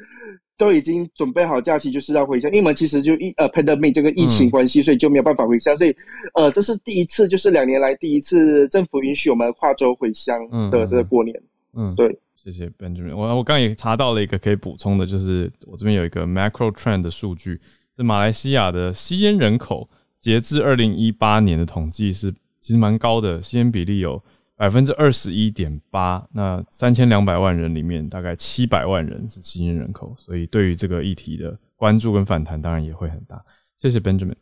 [0.58, 5.94] 都已经准备好假期，就是要回乡，因为我们其实就疫呃 pandemic 这个疫情关系，所以就没有办法回乡，所以
[6.34, 10.36] 呃，这是第一次，就是两年来第一次政府允许我们跨州回乡
[10.72, 11.40] 的这个过年，
[11.76, 12.18] 嗯，对。
[12.46, 13.16] 谢谢 Benjamin。
[13.16, 17.60] 我我刚也查到了一个可以补充的，就是我这边有一个 macro trend 的数据，
[17.96, 19.88] 是马来西亚的吸烟人口，
[20.20, 22.30] 截至二零一八年的统计是
[22.60, 24.22] 其实蛮高的，吸烟比例有
[24.54, 26.24] 百分之二十一点八。
[26.32, 33.44] 那三千两百万人里面，大概七百万人是吸烟人口，所以对于这个议题的关注跟反弹，当然也会很大。
[33.76, 34.36] 谢谢 Benjamin，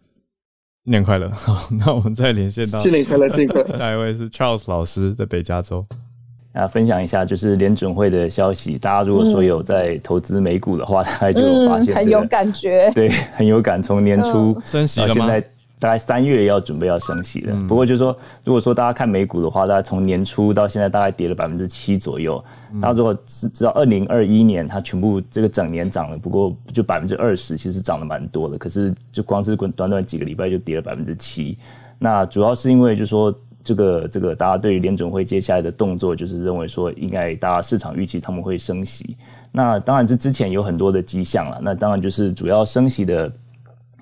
[0.84, 1.30] 新年快乐！
[1.30, 3.76] 好，那我们再连线到新年快乐，新年快乐。
[3.78, 5.82] 下一位是 Charles 老师，在北加州。
[6.54, 8.78] 啊，分享一下就是联准会的消息。
[8.78, 12.92] 大家如果说有在投资美股的话，大概就发现很有感觉。
[12.94, 13.82] 对，很有感。
[13.82, 15.40] 从年初升息到现在，
[15.80, 17.56] 大概三月要准备要升息了。
[17.66, 22.42] 不过就是说，如果说大家看美股的话，大概从年初到现在大概跌了百分之七左右。
[22.80, 28.56] 大家如果是知道二零二一年它全部这个整年涨了，不过就百分之二十，其实涨得蛮多的。
[28.56, 31.58] 可是就光是短短几个礼拜就跌了百分之七。
[31.98, 33.36] 那主要是因为就是说。
[33.64, 39.16] 这个这个，大家对于联准会接下来的动作，就是认为说，应该大家市场预期他们会升息。
[39.50, 41.58] 那当然是之前有很多的迹象了。
[41.62, 43.32] 那当然就是主要升息的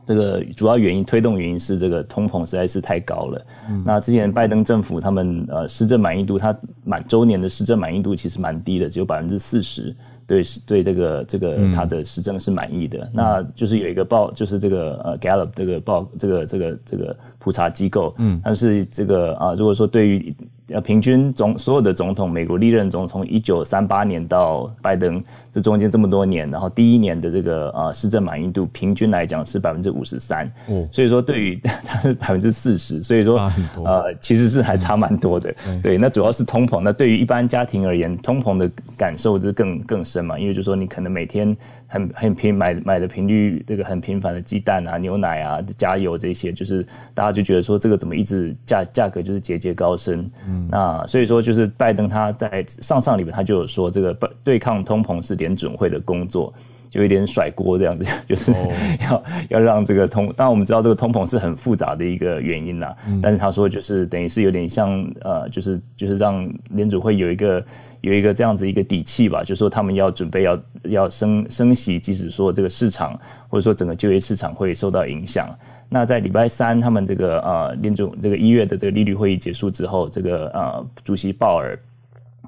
[0.04, 3.46] 这个主要原因推动原因是这个通膨实在是太高了。
[3.84, 9.94] 那之前拜登政府他们呃施政满意度，他满周年的施政满意度其实蛮低的，只有百分之四十。
[10.26, 13.10] 对，对这个这个他的施政是满意的。
[13.12, 20.34] 那就是有一个报，就是这个呃 Gallup 这个报，这个这个这个普查机构，嗯，但是这个啊，如果说对于。
[20.68, 25.22] 呃，平均总所有的总统，美国历任总统，一九三八年到拜登
[25.53, 33.51] 这中间这么多年，然后第一年的这个呃施政满意度平均来讲是百分之五十三，嗯，所以说对于他是百分之四十，所以说
[33.85, 41.57] 呃其实是还差蛮多的， 对，那主要是通膨，那对于一般家庭而言，通膨的感受是更更深嘛，因为就说你可能每天。
[41.92, 50.28] 很很频买买的频率，这个很频繁的鸡蛋啊、牛奶啊、加油这些，就是大家就觉得说这个怎么一直价价格就是节节高升。
[50.48, 56.50] 嗯，那所以说就是拜登他在上上礼拜他就有说，这个对抗通膨是联准会的工作。
[56.92, 58.52] 就有点甩锅这样子， 就是
[59.00, 67.64] 要要让这个通，当然我们知道这个通膨是很复杂的一个原因啦，但是他说就是等于是有点像呃，就是就是让联储会有一个
[68.02, 75.48] 有一个这样子一个底气吧，就是说他们要准备要要升升息，即使说这个市场或者说整个就业市场会受到影响。
[75.88, 81.78] 那在礼拜三他们这个呃联储这个一月的这个利率会议结束之后，这个呃主席鲍尔。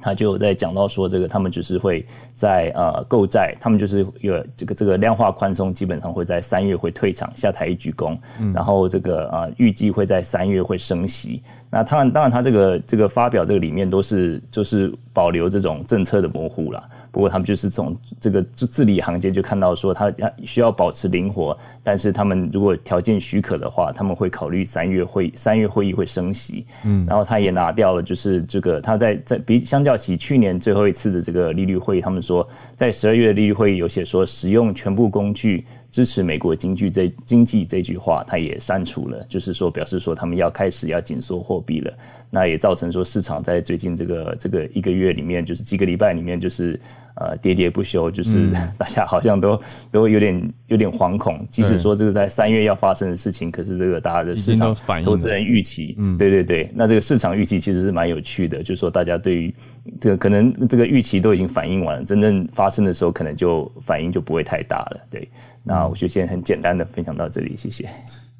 [0.00, 2.04] 他就在讲到说，这个他们就是会
[2.34, 8.18] 在呃购债，他们就是有这个这个量化宽松，基本上会在三月会退场下台一鞠躬，
[8.52, 11.42] 然后这个呃预计会在三月会升息。
[11.70, 16.82] 那当然，当然他这个这个发表这个里面都是就是保留这种政策的模糊了。
[17.10, 20.12] 不过他们就是从这个字里行间就看到说，他
[20.44, 35.64] 需要保持灵活，但是他们如果条件许可的话，他们会考虑三月会三月会议会升息，嗯，然后他也拿掉了，就是这个他在在比相较起去年最后一次的这个利率会议，他们说在十二月的利率会议有写说使用全部工具。
[35.94, 41.94] 支持美国经济这经济这句话，他也删除了，就是说表示说他们要开始要紧缩货币了。
[42.30, 46.80] 那也造成说市场在最近这个这个一个月里面，就是几个礼拜里面，就是
[47.14, 51.46] 呃喋喋不休，就是 大家好像都都有点有点惶恐。
[51.48, 59.54] 即使说这个在三月要发生的事情，可是这个大家的市场投资人预期，嗯，对对对，那这个市场预期其实是蛮有趣的，就是说大家对于
[60.00, 65.00] 这个可能这个预期都已经反应完了，真正发生的时候可能就反应就不会太大了。
[65.08, 65.28] 对，
[65.62, 67.88] 那我就先很简单的分享到这里，谢谢，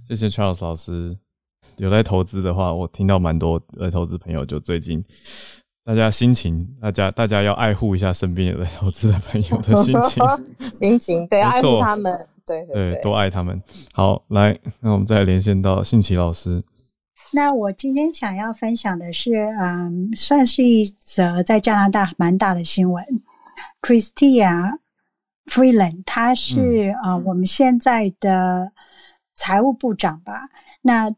[0.09, 1.16] 谢谢 Charles 老师。
[1.78, 5.04] 有在投资的话，我听到蛮多在投资朋友，就最近
[5.85, 10.24] 大家心情，大家大家要爱护一下身边有在投资的朋友的心情，
[10.70, 13.61] 心情对，爱护他们，对对，多爱他们。
[13.92, 16.62] 好，来，那我们再连线到信奇老师。
[17.33, 23.04] 那我今天想要分享的是，嗯，算是一则在加拿大蛮大的新闻
[23.83, 24.78] ，Christia
[25.46, 28.72] Freeland，他是啊，我们现在的
[29.35, 30.48] 财务部长吧？
[30.83, 31.11] 那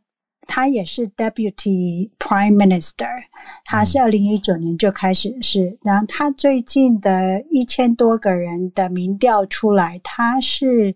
[0.49, 3.09] 他也是 Deputy Prime Minister，
[3.65, 10.95] 他是二零一九年就开始是，然后他最近的一千多个人的民调出来，他是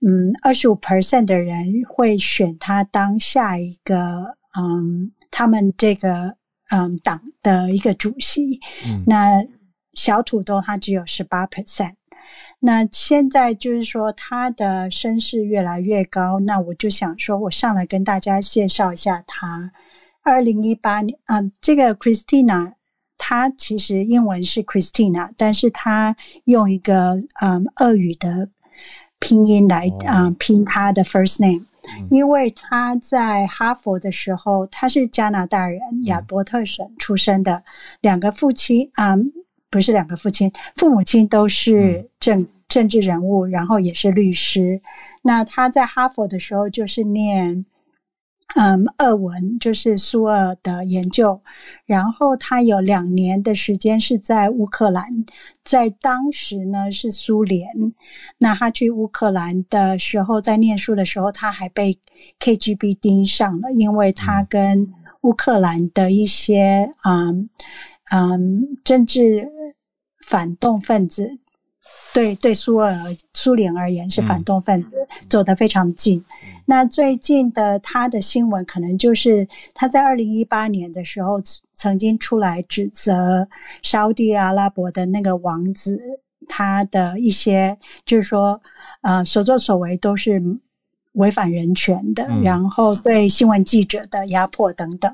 [0.00, 6.36] 嗯二十五 percent 的人会选他当下一个嗯他们这个
[6.70, 8.60] 嗯党的一个主席，
[9.06, 9.44] 那
[9.94, 11.94] 小土豆他只有十八 percent。
[12.66, 16.40] 那现在就是说，他的身世越来越高。
[16.40, 19.70] 那我就想说，我上来跟大家介绍一下他。
[20.22, 22.72] 二零一八年，嗯，这个 Christina，
[23.18, 28.48] 她其实英文是 Christina，但是她用一个嗯俄语的
[29.18, 31.66] 拼音来啊拼她的 first name，
[32.10, 37.62] 因为她在哈佛的时候，她是加拿大人，亚伯特省出生的，
[38.00, 39.14] 两个父亲啊，
[39.68, 42.48] 不是两个父亲，父母亲都是政。
[42.68, 44.80] 政治人物，然后也是律师。
[45.22, 47.64] 那他在哈佛的时候就是念，
[48.56, 51.40] 嗯，俄文，就是苏俄的研究。
[51.86, 55.24] 然后他有两年的时间是在乌克兰，
[55.64, 57.68] 在当时呢是苏联。
[58.38, 61.98] 那他去乌克兰的时候，在念书的时候，他还被
[62.40, 67.48] KGB 盯上了，因为他跟乌克兰的一些嗯
[68.12, 69.48] 嗯政治
[70.26, 71.38] 反动分子。
[72.14, 72.94] 对对，苏俄
[73.34, 74.90] 苏联而言是反动分子，
[75.28, 76.24] 走得非常近。
[76.64, 81.42] 那最近的他的新闻，可能就是他在二零一八年的时候，
[81.74, 83.48] 曾经出来指责
[83.82, 86.00] 沙地阿拉伯的那个王子，
[86.46, 88.62] 他的一些就是说，
[89.02, 90.40] 呃，所作所为都是
[91.14, 95.12] 违反人权的，然后对新闻记者的压迫等等。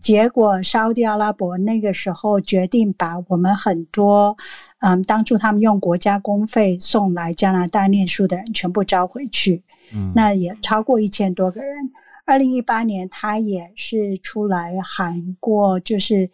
[0.00, 4.36] 结果沙地阿拉伯那个时候决定把我们很多。
[4.80, 9.62] 嗯，当初他们用国家公费送来加拿大念书的人全部招回去，
[9.94, 11.90] 嗯，那也超过一千多个人。
[12.26, 16.30] 二零一八年，他也是出来喊过，就是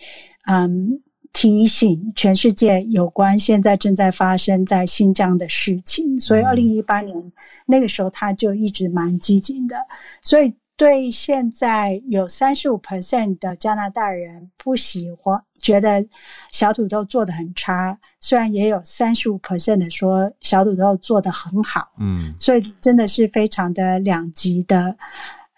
[0.47, 1.01] 嗯，
[1.33, 6.19] 提醒全世界有关现在正在发生在新疆的事情。
[6.21, 7.33] 所以二零一八年
[7.67, 9.77] 那个时候，他就一直蛮激进的，
[10.23, 10.55] 所以。
[10.79, 16.07] 对，现在有三十五 percent 的加拿大人不喜欢，觉得
[16.53, 17.99] 小土豆做的很差。
[18.21, 24.97] 虽然也有三十五 percent 的说小土豆做的很好，嗯，所以真的是非常的两极的，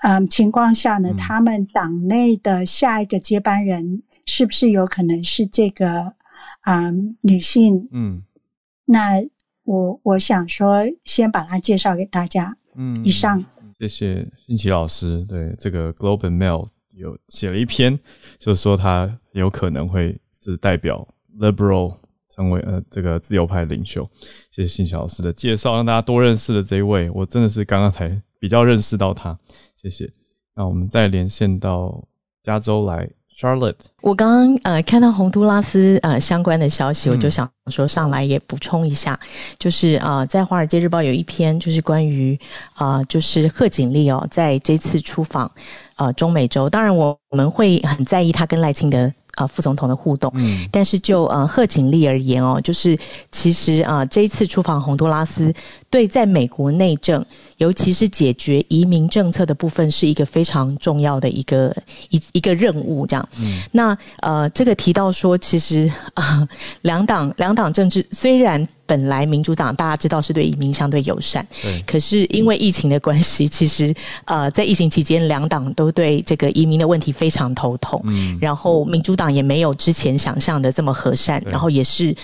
[0.03, 6.12] 嗯，情况下呢，他们党内的下一个接班人是不是有可能是这个，
[6.66, 7.88] 嗯，女性？
[7.92, 8.22] 嗯，
[8.84, 9.22] 那
[9.64, 12.57] 我我想说，先把它介绍给大家。
[12.74, 13.44] 嗯，以上。
[13.78, 17.99] 谢谢新奇老师，对这个《Globe and Mail》有写了一篇，
[18.38, 21.07] 就是说他有可能会就是代表
[21.39, 21.95] Liberal
[22.28, 24.09] 成为呃这个自由派领袖。
[24.51, 27.11] 谢谢信小老师的介绍，让大家多认识了这一位。
[27.11, 29.39] 我真的是刚刚才比较认识到他。
[29.80, 30.11] 谢谢。
[30.55, 32.05] 那我们再连线到
[32.43, 33.09] 加州来。
[33.41, 39.16] Charlotte，我刚刚呃看到洪都拉斯呃相关的消息，我就想说上来也补充一下，
[39.61, 42.36] 就是啊，在《华尔街日报》有一篇就是关于
[42.74, 45.49] 啊，就是贺锦丽哦，在这次出访
[45.99, 49.12] 呃中美洲，当然我我们会很在意他跟赖清德。
[49.39, 52.99] 啊，副总统的互动，嗯，但是就呃贺锦丽而言哦，就是
[53.30, 55.55] 其实啊这一次出访洪都拉斯，
[55.91, 57.24] 对在美国内政，
[57.57, 61.74] 尤其是解决移民政策的部分，是一个非常重要的一个
[62.11, 63.07] 一一个任务。
[63.07, 66.47] 这样，嗯，那呃这个提到说，其实啊
[66.82, 68.66] 两党两党政治虽然。
[68.89, 71.82] 本来民主党大家知道是对移民相对友善，对。
[71.82, 78.01] 可是因为疫情的关系，其实呃，在疫情期间，两党都对这个移民的问题非常头痛。
[78.07, 78.39] 嗯。
[78.41, 82.16] 然后民主党也没有之前想象的这么和善，然后也是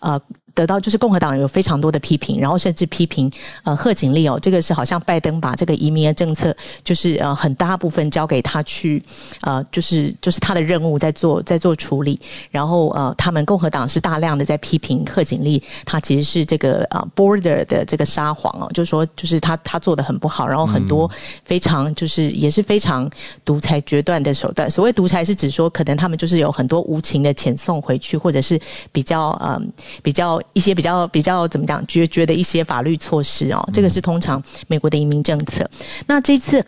[0.00, 0.20] 呃。
[0.56, 3.30] 得到就是共和党有非常多的批评，然后甚至批评
[3.62, 9.02] 呃贺锦丽哦，这个是好像拜登把这个移民的政策就是呃很大部分交给他去
[9.42, 12.18] 呃就是就是他的任务在做在做处理，
[12.50, 21.10] 然后呃他们共和党是大量的在批评贺锦丽，他其实是这个呃 border 的这个沙皇哦，就是说就是他他做的很不好，然后很多
[21.44, 23.06] 非常就是也是非常
[23.44, 24.70] 独裁决断的手段。
[24.70, 28.58] 所谓独裁是指说可能他们就是有很多无情的遣送回去，或者是
[28.90, 29.70] 比较嗯
[30.02, 30.40] 比较。
[30.52, 35.68] 一些比较比较怎么讲决绝的一些法律措施哦，这个是通常美国的移民政策。
[36.06, 36.64] 那这次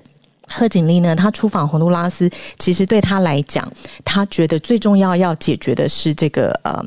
[0.47, 3.67] 贺锦丽呢，她出访洪都拉斯，其实对她来讲，
[4.05, 6.85] 她觉得最重要要解决的是这个呃，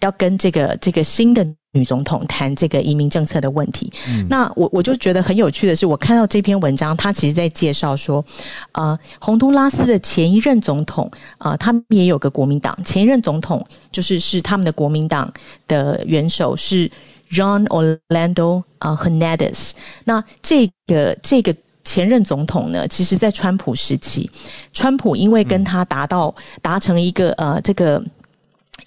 [0.00, 1.46] 要跟这个这个新的。
[1.72, 3.92] 女总统谈这个移民政策的问题，
[4.30, 8.24] 那我我就觉得很有趣的是，我看到这篇文章，他其实在介绍说，
[8.72, 13.62] 呃，洪都拉斯的前一任总统啊，他们也有个国民党，前一任总统
[13.92, 15.30] 就是是他们的国民党
[15.66, 16.90] 的元首是
[17.30, 19.72] John Orlando 啊 Hernandez。
[20.04, 21.54] 那这个这个
[21.84, 24.30] 前任总统呢，其实在川普时期，
[24.72, 28.02] 川普因为跟他达到达成一个呃这个。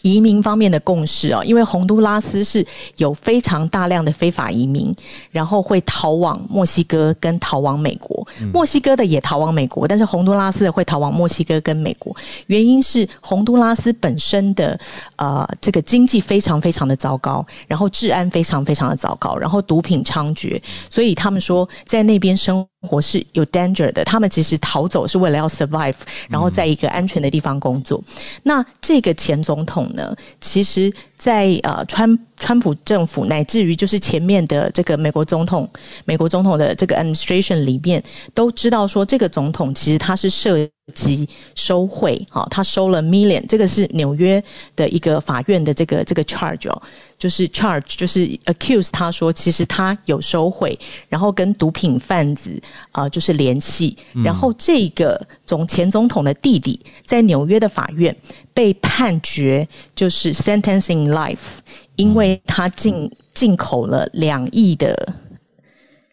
[0.01, 2.65] 移民方面的共识哦，因为洪都拉斯是
[2.97, 4.93] 有非常大量的非法移民，
[5.31, 8.27] 然后会逃往墨西哥跟逃往美国。
[8.53, 12.15] 墨西哥的也逃往美国，但是洪都拉斯的会逃往墨西哥跟美国。
[12.47, 14.79] 原因是洪都拉斯本身的
[15.15, 24.03] 呃这个经济非常非常的糟糕，然后治安非常非常的糟糕，然后毒品猖獗，所以他们说在那边生活是有 danger 的。
[24.03, 25.95] 他们其实逃走是为了要 survive，
[26.29, 28.01] 然后在一个安全的地方工作。
[28.43, 29.81] 那这个前总统。
[29.91, 35.69] 呢，其实，在呃川川普政府乃至于就是前面的这个美国总统，
[36.05, 38.01] 美国总统的这个 administration 里面，
[38.33, 40.57] 都知道说这个总统其实他是涉
[40.91, 44.41] 及收贿，哈，他收了 million，这个是纽约
[44.75, 46.81] 的一个法院的这个这个 charge 哦。
[47.17, 50.75] 就是 charge，就是 accuse，他说其实他有收贿，
[51.07, 52.59] 然后跟毒品贩子
[52.91, 58.15] 啊就是联系，然后这个总前总统的弟弟在纽约的法院
[58.55, 61.59] 被判决就是 sentencing life，
[61.95, 65.13] 因为他进进口了两亿的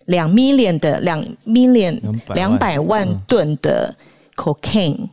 [0.05, 1.99] 两 million 的两 million
[2.35, 3.09] 两百万。
[3.27, 3.97] 吨的
[4.39, 5.09] cocaine。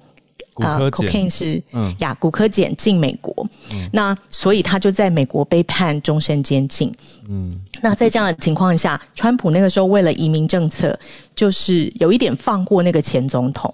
[0.56, 1.62] 啊，cocaine 是
[2.00, 3.46] 呀，骨科碱进美国，
[3.92, 6.90] 那所以他就在美国被判终身监禁。
[7.28, 10.98] 嗯，那在这样的情况下，川普那个时候为了移民政策，
[11.36, 13.74] 就是有一点放过那个前总统。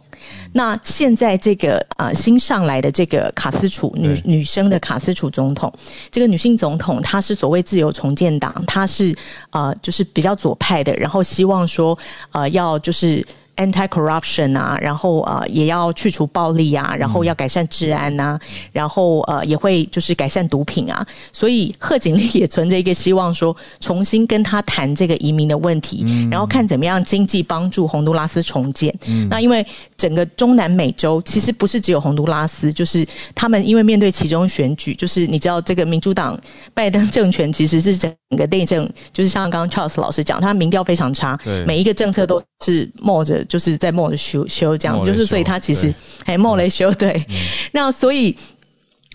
[0.53, 5.71] 那现在这个啊新上来的这个卡斯楚女女生的卡斯楚总统，
[6.09, 9.15] 这个女性总统她是所谓自由重建党，她是
[9.51, 11.95] 啊就是比较左派的，然后希望说
[12.31, 13.23] 呃要就是。
[13.57, 18.39] Anti-corruption 啊，然后呃也要去除暴力啊，然后要改善治安呐，
[18.71, 28.93] 然后呃也会就是改善毒品啊，所以贺锦丽也存着一个希望，说重新跟他谈这个移民的问题，然后看怎么样经济帮助洪都拉斯重建。
[29.29, 29.65] 那因为
[29.97, 36.39] 整个中南美洲其实不是只有洪都拉斯，就是他们因为面对其中选举，就是你知道这个民主党
[36.73, 43.43] 拜登政权其实是整个内政，就是像刚刚 Charles 老师讲，他民调非常差，每一个政策都是冒着。
[43.45, 45.93] 就是在冒着修修这样子，就是所以他其实
[46.25, 47.25] 还梦雷修对，
[47.71, 48.35] 那所以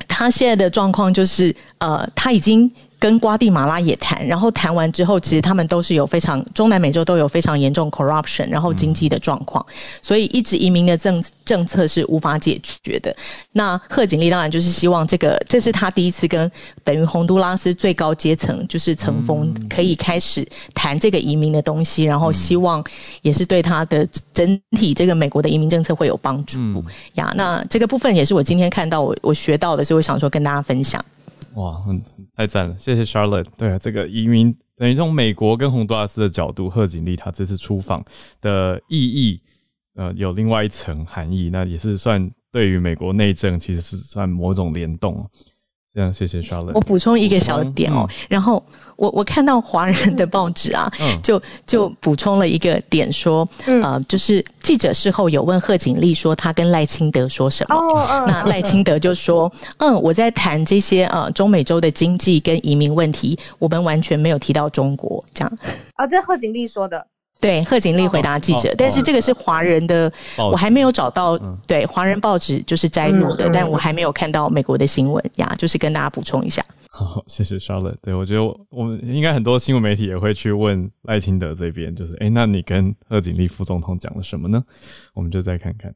[0.08, 2.70] 他现在的状况就是呃，他已经。
[2.98, 9.64] 跟瓜地马拉也谈，然后谈完之后，其实他们都是有非常中南美洲都有非常严重 corruption，然后经济的状况，
[10.00, 13.14] 所以一直移民的政政策是无法解决的。
[13.52, 16.50] 那贺锦丽当然就是希望这个，这是他第一次跟
[16.82, 22.82] 等于洪都拉斯最高阶层就是层峰可以开始谈这个移民的东西，然后希望
[23.20, 26.82] 也是对他的整体这个美国的移民政策会有帮助
[27.14, 27.32] 呀。
[27.36, 31.04] 那这个部分也是我今天看到我我学到的，所以我想说跟大家分享。
[31.56, 32.02] 哇，很
[32.34, 33.46] 太赞了，谢谢 Charlotte。
[33.56, 38.04] 对啊，这个移民等于从美国跟洪都拉斯的角度，贺锦丽她这次出访
[38.42, 39.40] 的意义，
[39.94, 45.28] 呃，有另外一层含义，那也是算对于美国内政其实是算某种联动。
[45.96, 46.72] 这样，谢谢 Charlotte。
[46.74, 48.62] 我补充一个小点哦，然后
[48.96, 50.92] 我我看到华人的报纸啊，
[51.22, 58.26] 就就补充了一个点说，呃，就是记者事后有问贺锦丽说，他跟赖清德说什么？
[58.26, 65.58] 那赖清德就说，嗯，我在谈这些呃中美洲的经济跟移民问题，我们完全没有提到中国，这样。
[65.94, 67.06] 啊，这贺锦丽说的。
[67.38, 71.38] 对贺锦丽回答记者，但是这个是华人的，我还没有找到。
[71.66, 76.64] 对华人报纸就是摘录的，但我还没有看到美国的新闻呀，就是跟大家补充一下。
[76.88, 77.96] 好，谢谢 Charlotte。
[78.00, 84.64] 对我觉得我们应该很多新闻媒体也会去问赖清德这边，就是哎，那你跟贺锦丽副总统讲了什么呢？
[85.12, 85.94] 我们就再看看。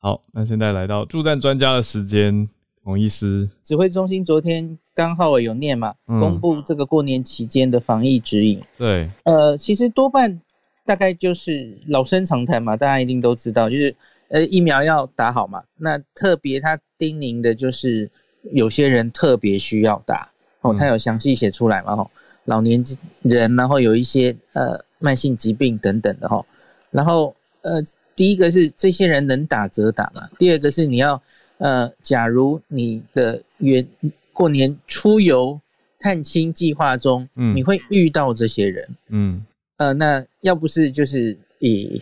[0.00, 2.48] 好，那现在来到助战专家的时间，
[2.84, 3.50] 洪医师。
[3.64, 8.62] 指挥中心昨天刚好有念嘛，公布这个过年期间的防疫指引。
[8.76, 10.40] 对，呃，其实多半。
[10.88, 13.94] 大概就是老生常谈嘛，大家一定都知道，就是
[14.28, 15.62] 呃疫苗要打好嘛。
[15.76, 18.10] 那特别他叮咛的就是
[18.52, 20.30] 有些人特别需要打
[20.62, 22.10] 哦，他有详细写出来嘛吼，
[22.46, 22.82] 老年
[23.20, 26.46] 人，然后有一些呃慢性疾病等等的吼。
[26.90, 27.82] 然后呃
[28.16, 31.22] 第一个是这些人能打则打嘛，第二个是你要
[31.58, 33.86] 呃假如你的原
[34.32, 35.60] 过年出游
[35.98, 39.44] 探亲计划中，嗯，你会遇到这些人，嗯。
[39.78, 42.00] 呃，那要不是就是以，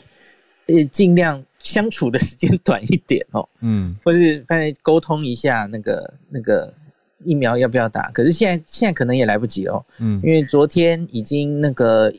[0.66, 6.74] 呃，尽量相处的时间 短一点哦，嗯，或是刚才沟通一下那个那个
[7.24, 12.12] 疫苗要不要打，可是现在现在可能也来不及哦，嗯，因为昨天已经那个。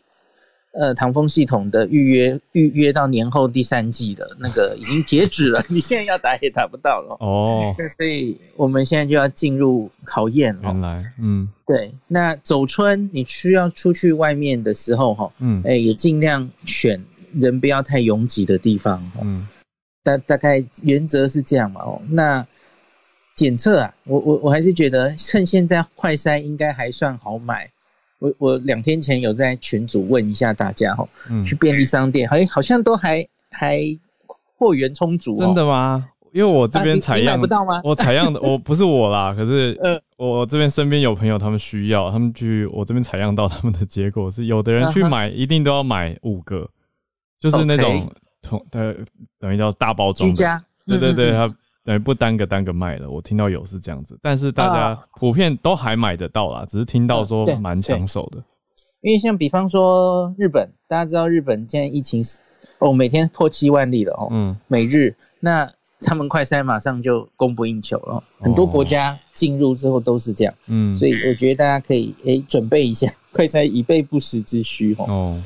[0.79, 7.75] 呃，唐风系统的预约预约到年后第三季的那个 已经截止了， 你现在要打也打不到了哦。
[7.97, 10.61] 所以我们现在就要进入考验了。
[10.63, 11.91] 原来，嗯，对。
[12.07, 17.03] 那走春你需要出去外面的时候，哈，嗯，哎，也尽量选
[17.33, 19.47] 人不要太拥挤的地方，嗯。
[20.03, 22.01] 大大概原则是这样嘛，哦。
[22.09, 22.45] 那
[23.35, 27.69] 检测啊，我我我还是觉得趁现在快筛应该还算好买。
[28.19, 31.07] 我我两天前有在群组问一下大家哈，
[31.45, 33.81] 去便利商店，哎，好像都还还
[34.57, 35.37] 货源充足。
[35.37, 36.09] 真的吗？
[36.33, 37.81] 因为我这边采样，不到吗？
[37.83, 39.79] 我采样的我不是我啦，可是
[40.17, 46.69] 我这边身边有朋友他们需要，他们去我这边采样到他们的结果是，有的人去买一定都要买五个，
[47.39, 48.11] 就是那种
[48.41, 48.97] 同的
[49.39, 51.47] 等于叫大包装的，对对对，他。
[51.87, 58.43] 等于不单个单个卖了，我听到有是这样子，但是大家普遍都还买得到啦，只是听到说蛮抢手的。
[58.99, 62.21] 因为像比方说日本，大家知道日本现在疫情
[62.79, 65.65] 哦，每天破七万例了哦，嗯，每日那
[66.01, 75.41] 他们快筛马上就供不应求了，很多国家进入之后都是这样，嗯，所以我觉得大家可以诶准备一下 快筛以备不时之需哦。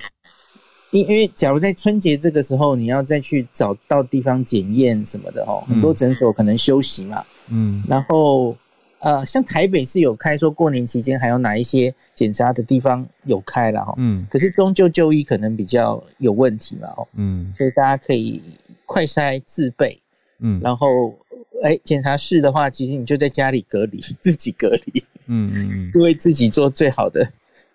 [0.92, 8.56] 因因为假如在春节这个时候，你要再去找到地方检验什么的哦，很多诊所可能休息嘛，嗯，然后
[9.00, 18.42] 呃，像台北是有开，说过年期间还有哪一些检查的地方有开了哈，嗯，可是终究就医可能比较有问题嘛，哦，嗯，所以大家可以
[18.86, 19.98] 快筛自备，
[20.40, 21.16] 嗯，然后
[21.64, 27.26] 哎，检查室的话，其实你就在家里隔离， 自己隔离，嗯嗯嗯，为自己做最好的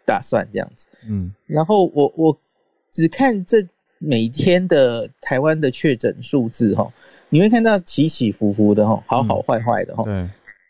[0.05, 2.39] 打算这样子，嗯，然后我我。
[2.97, 3.59] 只看这
[3.99, 6.91] 每天的台湾的确诊数字哈，
[7.29, 10.03] 你会看到起起伏伏的哈，好好坏坏的哈。
[10.03, 10.27] 对，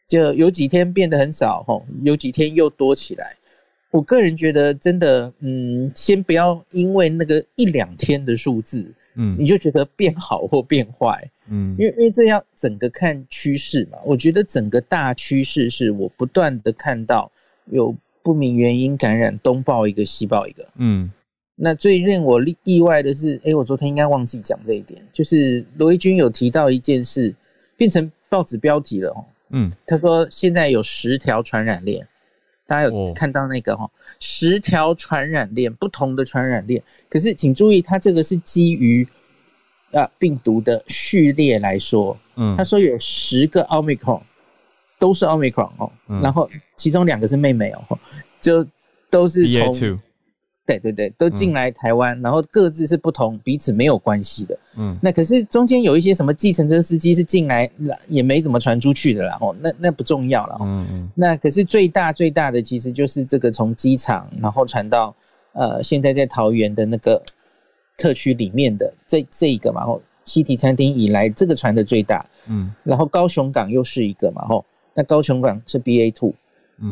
[0.09, 3.37] 就有几天变得很少哈，有几天又多起来。
[3.93, 13.99] 我个人觉得真的，嗯，先不要因为那个一两天的数字嗯，你就觉得变好或变坏，嗯，因为因为这要整个看趋势嘛。
[14.05, 17.31] 我觉得整个大趋势是我不断的看到
[17.67, 21.09] 有不明原因感染，东报一个西报一个，嗯。
[21.59, 27.35] 那最令我意外的是，哎，我昨天应该忘记讲这一点，就是罗毅军有提到一件事，
[27.79, 29.25] 变成报纸标题了哦。
[29.49, 32.07] 嗯，他说现在有十条传染链，
[32.67, 33.91] 大家有看到那个哈？
[34.21, 36.83] 十条传染链，不同的传染链。
[37.09, 39.09] 可是请注意，他这个是基于
[39.93, 42.15] 啊病毒的序列来说。
[42.35, 44.23] 嗯，他说有十个奥密克戎，
[44.99, 46.21] 都是奥密克戎哦。
[46.21, 47.99] 然后其中两个是妹妹哦，
[48.43, 48.67] 就
[49.09, 49.99] 都是从。
[50.67, 54.59] 对对对，都进来台湾，然后各自是不同，彼此没有关系的。
[54.77, 57.71] 嗯，那可是中间有一些什么计程车司机是进来，
[58.09, 59.39] 也没怎么传出去的啦。
[59.41, 60.59] 哦，那那不重要了。
[60.61, 61.09] 嗯嗯。
[61.15, 65.15] 那可是最大最大的其实就是这个从机场，然后传到
[65.53, 67.23] 呃现在在桃园的那个
[67.97, 69.85] 特区里面的这这一个嘛。
[69.85, 72.27] 哦，西提餐厅以来这个传的最大。
[72.49, 72.75] 嗯。
[72.83, 74.45] 然后高雄港又是一个嘛。
[74.51, 74.65] 哦，
[74.95, 76.35] 那高雄港是 BA two。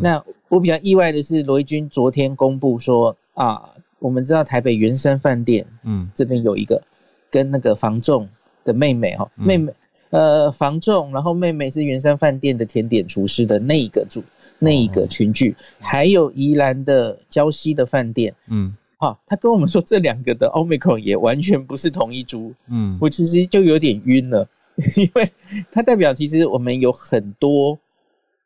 [0.01, 3.17] 那我比较意外的是，罗毅军昨天公布说。
[3.35, 6.81] 啊，我们知道台北圆山饭店，嗯，这边有一个
[7.31, 8.29] 跟那个房仲
[8.65, 9.73] 的妹妹哈，妹妹，
[10.11, 14.23] 呃，房仲，然后妹妹是圆山饭店的甜点厨师的那一个组，
[14.59, 24.49] 那一个群聚，还有宜兰的礁溪的饭店，嗯，好，他跟我们说这两个的 omicron 也完全不是同一株，嗯，我其实就有点晕了，
[24.97, 25.29] 因为
[25.73, 27.77] 它代表其实我们有很多，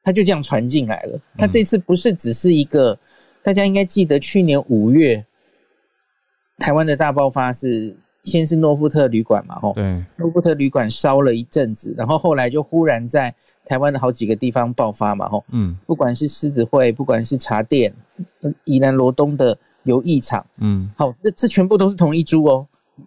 [0.03, 2.99] 它就这样传进来了，它这次不是只是一个。
[3.43, 5.25] 大家应该记得，去年五月
[6.59, 13.35] 台湾的大爆发是先是诺富特旅馆嘛，吼，对，诺富特旅馆烧了一阵子，然后后来就忽然在
[13.65, 17.95] 台湾的好几个地方爆发嘛，吼，嗯，不管是狮子会，不管是茶店，
[18.65, 22.67] 宜兰罗东的游艺场，嗯，好，这这全部都是同一株哦，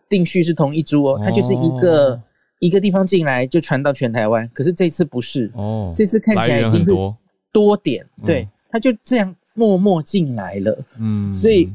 [0.09, 2.21] 定序是同一株哦，它就是一个
[2.59, 5.51] 一个地方进来就传到全台湾，可是这次不是。
[5.55, 7.15] 哦，这次看起来已经多。
[7.51, 9.35] 多点，对，它就这样。
[9.61, 11.71] 默默进来了，嗯，所以，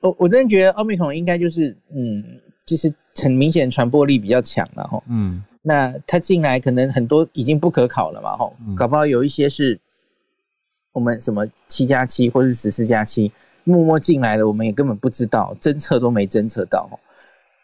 [0.00, 2.22] 我我真的觉得奥密克戎应该就是，嗯，
[2.66, 9.80] 就是很明显传播力比较强了哈，嗯，那他进来可能很多已经不可考了嘛，哈，搞不好有一些是
[10.92, 13.32] 我们什么七加七或是十四加七
[13.64, 16.90] 默默进来了，我们也根本不知道，侦测都没侦测到，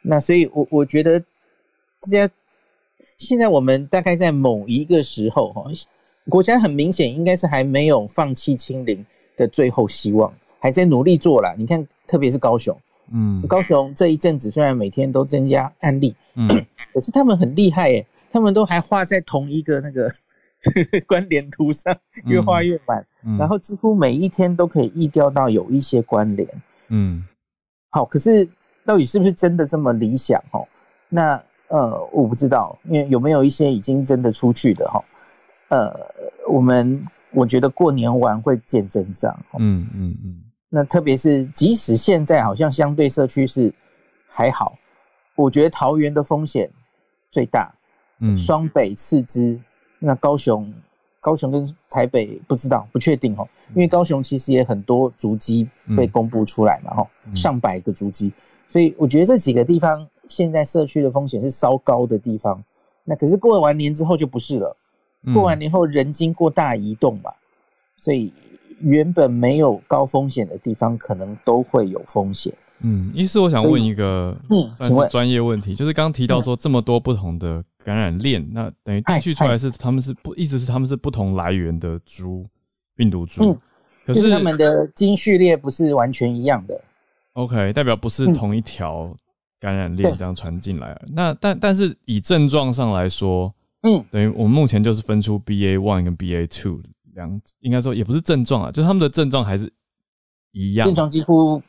[0.00, 2.30] 那所以，我我觉得大家
[3.18, 5.64] 现在我们大概在某一个时候哈，
[6.30, 9.04] 国家很明显应该是还没有放弃清零。
[9.36, 11.54] 的最后希望还在努力做啦。
[11.56, 12.76] 你看，特别是高雄，
[13.12, 16.48] 嗯，高雄这一阵子虽然每天都增加案例，嗯，
[16.92, 20.10] 可是他们很厉害耶，他们都还画在同一个那个
[21.06, 23.06] 关联图上，越画越满，
[23.38, 26.48] 然后几乎每一天都可以意调到有一些关联，
[26.88, 27.24] 嗯，
[27.90, 28.48] 好，可是
[28.84, 30.42] 到底是不是真的这么理想？
[30.52, 30.66] 哦，
[31.08, 35.04] 那呃，我不知道，因为有没有一些已经真的出去的哈？
[35.68, 35.94] 呃，
[36.48, 37.06] 我们。
[37.36, 39.38] 我觉得过年完会见真章。
[39.58, 40.42] 嗯嗯嗯。
[40.70, 43.72] 那特别是即使现在好像相对社区是
[44.26, 44.76] 还好，
[45.34, 46.70] 我觉得桃园的风险
[47.30, 47.70] 最大。
[48.20, 48.34] 嗯。
[48.34, 49.60] 双北次之，
[49.98, 50.72] 那高雄、
[51.20, 58.32] 高雄跟台北不知道不确定哦，因为高雄其实也很多足迹被公布出来嘛，哈，上百个足迹，
[58.66, 62.64] 所以我觉得这几个地方现在社区的风险是稍高的地方。
[63.04, 64.76] 那可是过完年之后就不是了。
[65.34, 67.30] 过完年后，人经过大移动嘛，
[67.96, 68.32] 所以
[68.80, 72.52] 原本没有高风险的地方，可能都会有风险。
[72.80, 82.46] 嗯，意思我想问一个，嗯，算是专业问题，就是刚刚提到说这么多不同的感染链，那等于定序出来是他们是不，一直是他们是不同来源的猪
[82.94, 83.58] 病毒株，嗯，
[84.06, 86.80] 可是他们的基序列不是完全一样的。
[87.32, 89.12] OK，代表不是同一条
[89.58, 91.00] 感染链这样传进来。
[91.08, 93.52] 那但但是以症状上来说。
[93.86, 96.80] 嗯，等于我们目前就是分出 B A one 跟 B A two
[97.14, 99.72] 两，应该说也不是症状啊，就是他们的症状还是
[100.50, 101.62] 一样，症状几乎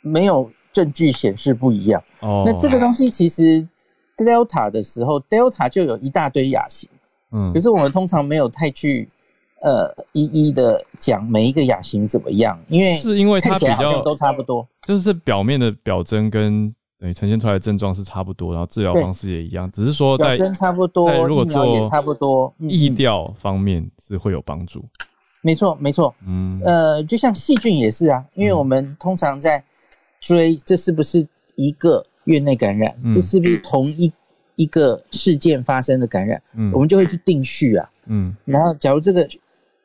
[0.00, 2.00] 没有证据显示不一样。
[2.20, 3.66] 哦，那这个东西其实
[4.16, 6.88] Delta 的时候，Delta 就有一大堆亚型，
[7.32, 9.08] 嗯，可是我们通常没有太去
[9.62, 16.72] 呃一一的讲每一个亚型怎么样，因为是因为它比较都差不多，就是表面的表征跟。
[16.98, 24.84] 对，呈现出来的症状是差不多，然后治疗方式也一样，只是说在差不多，如果做差不多，意调方面是会有帮助。
[25.42, 29.62] 没错，没错，嗯，呃，就像细菌也是啊，因为我们通常在
[30.20, 31.26] 追这是不是
[31.56, 34.10] 一个院内感染，这是不是同一
[34.54, 39.28] 一个事件发生的感染，嗯，我们就会去定序啊，嗯，然后假如这个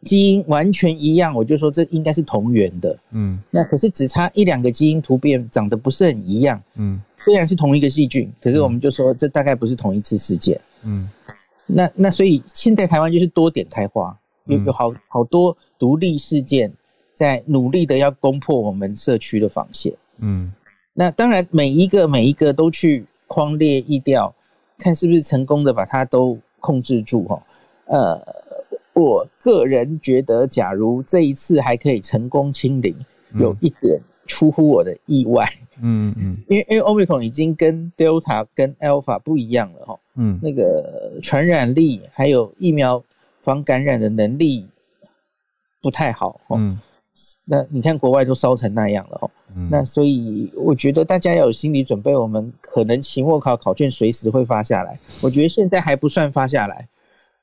[0.03, 2.97] 基因完全一样，我就说这应该是同源的。
[3.11, 6.61] 嗯，那可是只差一两个基因突变，长得不是很一样。
[6.75, 10.59] 嗯，虽然是同一个细菌，可是我们就说这大概不是同一次事件。
[10.83, 11.09] 嗯，
[11.65, 16.71] 那那所以现在台湾就是多点开花，有有好好多独立事件
[17.13, 19.93] 在努力的要攻破我们社区的防线。
[20.19, 20.53] 嗯，
[20.93, 24.33] 那当然每一个每一个都去框列意调，
[24.77, 27.43] 看是不是成功的把它都控制住哈。
[27.87, 28.39] 呃。
[28.99, 32.95] 我个人觉得，假如这一次还可以成功清零，
[33.35, 35.47] 有一点出乎我的意外。
[35.81, 39.99] 嗯嗯，因为因为 Omicron 已经跟 Delta 跟 Alpha 不一样了哈。
[40.15, 43.01] 嗯，那个传染力还有疫苗
[43.41, 44.67] 防感染的能力
[45.81, 46.41] 不太好。
[46.49, 46.77] 嗯，
[47.45, 49.31] 那你看国外都烧成那样了哈。
[49.71, 54.99] 那所以我觉得大家要有心理准备，我们可能期末考考卷随时会发下来。
[55.21, 56.87] 我觉得现在还不算发下来，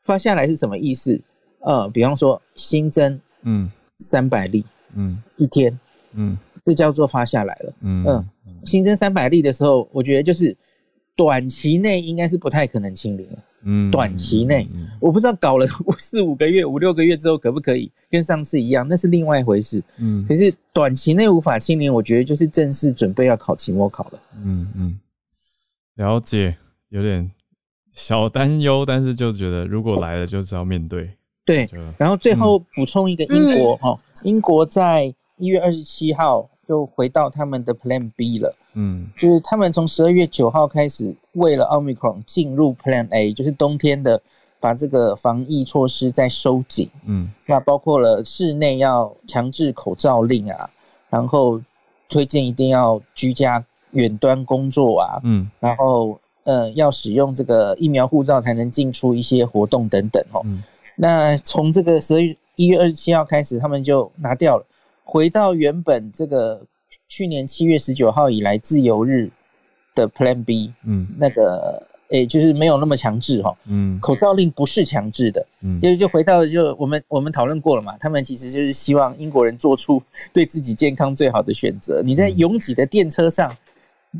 [0.04, 1.18] 发下来是什么意思？
[1.66, 4.64] 呃，比方说新增，嗯，三百例，
[4.94, 5.76] 嗯，一天，
[6.12, 8.24] 嗯，这叫做发下来了，嗯嗯，
[8.64, 10.56] 新增三百例的时候，我觉得就是
[11.16, 14.68] 短期内应该是不太可能清零了，嗯，短期内，
[15.00, 15.66] 我不知道搞了
[15.98, 25.00] 四五个月、五六个月之后可不可以跟上次一样，那是另外一回事，嗯，可是短期内无法清零，我觉得就是正式准备要考期末考了，嗯嗯，
[25.96, 26.56] 了解，
[26.90, 27.28] 有点
[27.92, 31.10] 小担忧，但是就觉得如果来了，就是要面对。
[31.46, 44.20] 对，然后最后补充一个英国哦，英国在一月二十七号就回到他们的 Plan B 了，嗯，就是他们从十二月九号开始，为了 Omicron 进入 Plan A，就是冬天的
[44.58, 50.68] 把这个防疫措施再收紧，嗯，那包括了室内要强制口罩令啊，
[51.08, 51.62] 然后
[52.08, 60.44] 推荐一定要居家远端工作啊，嗯，然后呃要使用这个疫苗护照才能进出一些活动等等，哦。
[60.96, 64.64] 那从这个十二月一月二十七号开始，他们就拿掉了，
[65.04, 66.60] 回到原本这个
[67.06, 69.30] 去年七月十九号以来自由日
[69.94, 82.00] 的 Plan B，嗯，那个诶，就是没有那么强制哈，嗯，口罩令不是强制的，嗯，就就回到就我们我们讨论过了嘛，他们其实就是希望英国人做出对自己健康最好的选择。
[82.02, 83.54] 你在拥挤的电车上，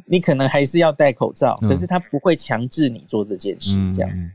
[0.04, 4.30] 你可能还是要戴口罩，可是他不会强制你做这件事，这样子。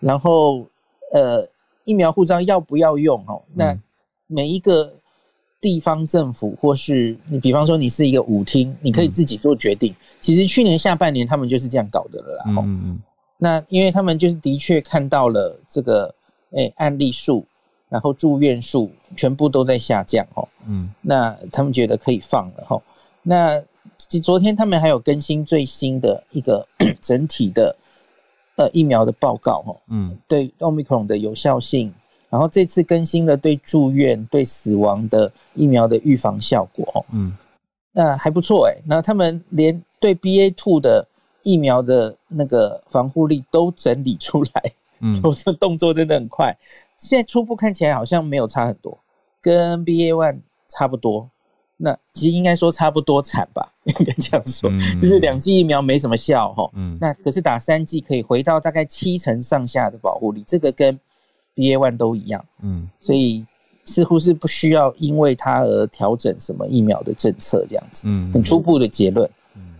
[0.00, 0.66] 然后
[1.12, 1.48] 呃。
[1.84, 3.22] 疫苗护照要不要用？
[3.26, 3.78] 哦，那
[4.26, 4.92] 每一个
[5.60, 9.94] 地方政府或是你，比方说你是一个舞厅，你可以自己做决定。
[10.20, 12.44] 其实去年下半年他们就是这样搞的了啦。
[12.48, 13.02] 嗯嗯。
[13.38, 16.14] 那因为他们就是的确看到了这个
[16.50, 17.44] 诶案例数，
[17.88, 20.48] 然后住院数全部都在下降哦。
[20.66, 20.90] 嗯。
[21.00, 22.80] 那他们觉得可以放了哈。
[23.22, 23.62] 那
[24.22, 26.66] 昨天他们还有更新最新的一个
[27.00, 27.76] 整体的。
[28.56, 31.92] 呃，疫苗的报告哈，嗯，对奥密克戎的有效性，
[32.30, 37.36] 然后这次更新了对住院、对死亡的疫苗的预防效果哦，嗯，
[37.92, 41.04] 那还不错哎，那他们连对 BA two 的
[41.42, 46.56] 疫苗的那个防护力都整理出来，嗯，我这动作真的很快，
[46.96, 48.96] 现在初步看起来好像没有差很多，
[49.42, 51.28] 跟 BA one 差不多。
[51.76, 54.70] 那其实应该说差不多惨吧， 应该这样说，
[55.00, 56.70] 就是两剂疫苗没什么效哈。
[56.74, 60.98] 嗯，那可是打三剂可以回到大概七成上下的保护力，这个跟
[61.54, 62.44] B A one 都一样。
[62.62, 63.44] 嗯，所以
[63.84, 68.04] 似乎是不需要因为它而调整什么疫苗的政策这样子。
[68.06, 69.28] 嗯，很初步的结论。
[69.56, 69.74] 嗯，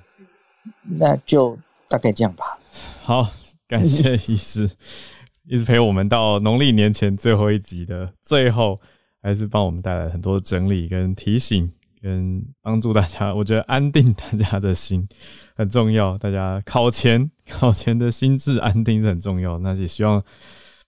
[0.83, 1.57] 那就
[1.89, 2.59] 大概这样吧。
[3.03, 3.29] 好，
[3.69, 4.69] 感谢医师
[5.49, 8.81] 一直陪我们到农历年前最后一集的最后，
[9.23, 11.73] 还是帮我们带来很多整理跟提醒。
[12.05, 15.09] 跟帮助大家， 我觉得安定大家的心
[15.57, 16.19] 很重要。
[16.19, 19.59] 大家考前考前的心智安定是很重要。
[19.61, 20.23] 那也希望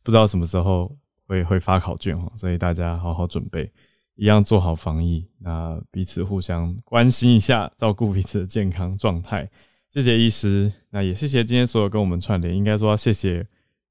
[0.02, 0.94] 不知道什么时候
[1.26, 3.72] 会会发考卷哦，所以大家好好准备，
[4.16, 5.26] 一样做好防疫。
[5.38, 9.48] 那彼此互相关心一下，照顾彼此的健康状态。
[9.90, 12.54] 谢谢医师，那也谢谢今天所有跟我们串联。
[12.54, 13.46] 应该说谢谢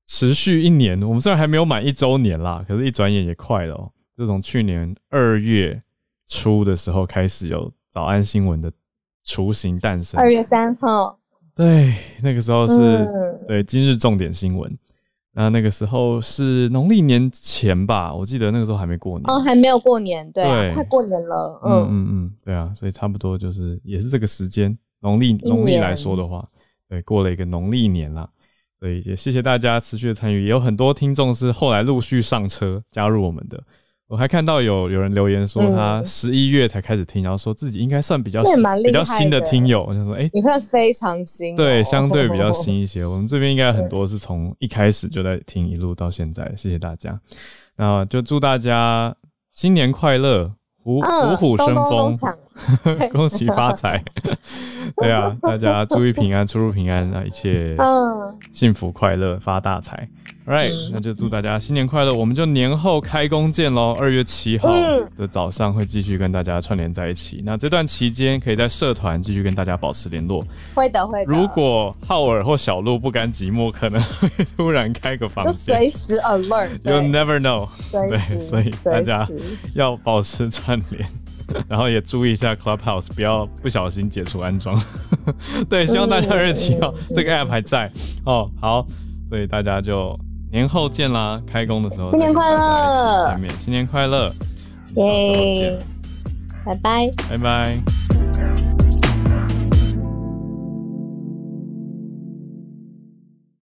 [0.05, 3.91] 持续一年，我们虽然还没有满一周年啦，可是一转眼也快了哦。
[4.15, 5.82] 就从去年二月。
[6.28, 8.71] 初的时候开始有早安新闻的
[9.23, 10.19] 雏形诞生。
[10.19, 11.19] 二月三号，
[11.55, 13.05] 对，那个时候是
[13.47, 14.78] 对今日重点新闻。
[15.38, 19.23] 那那个时候是农历年前吧，我记得那个时候还没过年。
[19.28, 21.88] 哦，还没有过年，对，快过年了，嗯。
[21.89, 26.47] 嗯嗯，对啊，所以差不多就是也是这个时间，农历农历来说的话，
[26.88, 28.30] 对，过了一个农历年了，
[28.80, 33.61] 所以也谢谢大家持续的参与，也有很多听众是后来陆续上车加入我们的。
[34.08, 38.43] 我还看到有有人留言说他十一月才开始听，然后说自己应该算比较
[38.84, 39.84] 比较新的听友。
[39.84, 43.03] 我想说，哎，你看非常新，对，相对比较 新一些。
[43.03, 47.20] 我们这边应该很多是从一开始就在听，一路到现在，谢谢大家。
[47.76, 49.16] 然后就祝大家
[49.53, 50.53] 新年快乐，
[50.84, 52.14] 虎虎虎生风，
[53.12, 54.03] 恭喜发财。
[54.97, 57.76] 对啊，大家注意平安，出入平安，那一切
[58.51, 60.08] 幸福快乐，发大财。
[60.45, 62.14] Right，那就祝大家新年快乐！
[62.14, 63.97] 我们就年后开工见喽。
[63.99, 64.72] 二月七号
[65.18, 67.41] 的早上会继续跟大家串联在一起。
[67.43, 70.45] 那这段期间可以在社团继续跟大家保持联络。
[70.76, 71.34] 会的，会的。
[71.34, 76.70] 如果浩尔或小鹿不甘寂寞，可能会突然开个房间，随时 alert。
[76.84, 77.68] You never know。
[77.91, 79.28] 对，所以大家
[79.74, 81.03] 要保持串联，
[81.70, 84.80] 然后也注意一下 Clubhouse，不要不小心解除安装。
[85.70, 87.91] 对，希望大家二月七号这个 app 还在
[88.26, 88.50] 哦。
[88.60, 88.86] 好，
[89.30, 90.18] 所以大家就。
[90.52, 91.41] 年后见啦！
[91.46, 93.30] 开工的时候，新年快乐！
[93.32, 94.32] 见面，新年快乐！
[94.96, 95.78] 耶！
[96.64, 98.74] 拜拜，拜拜。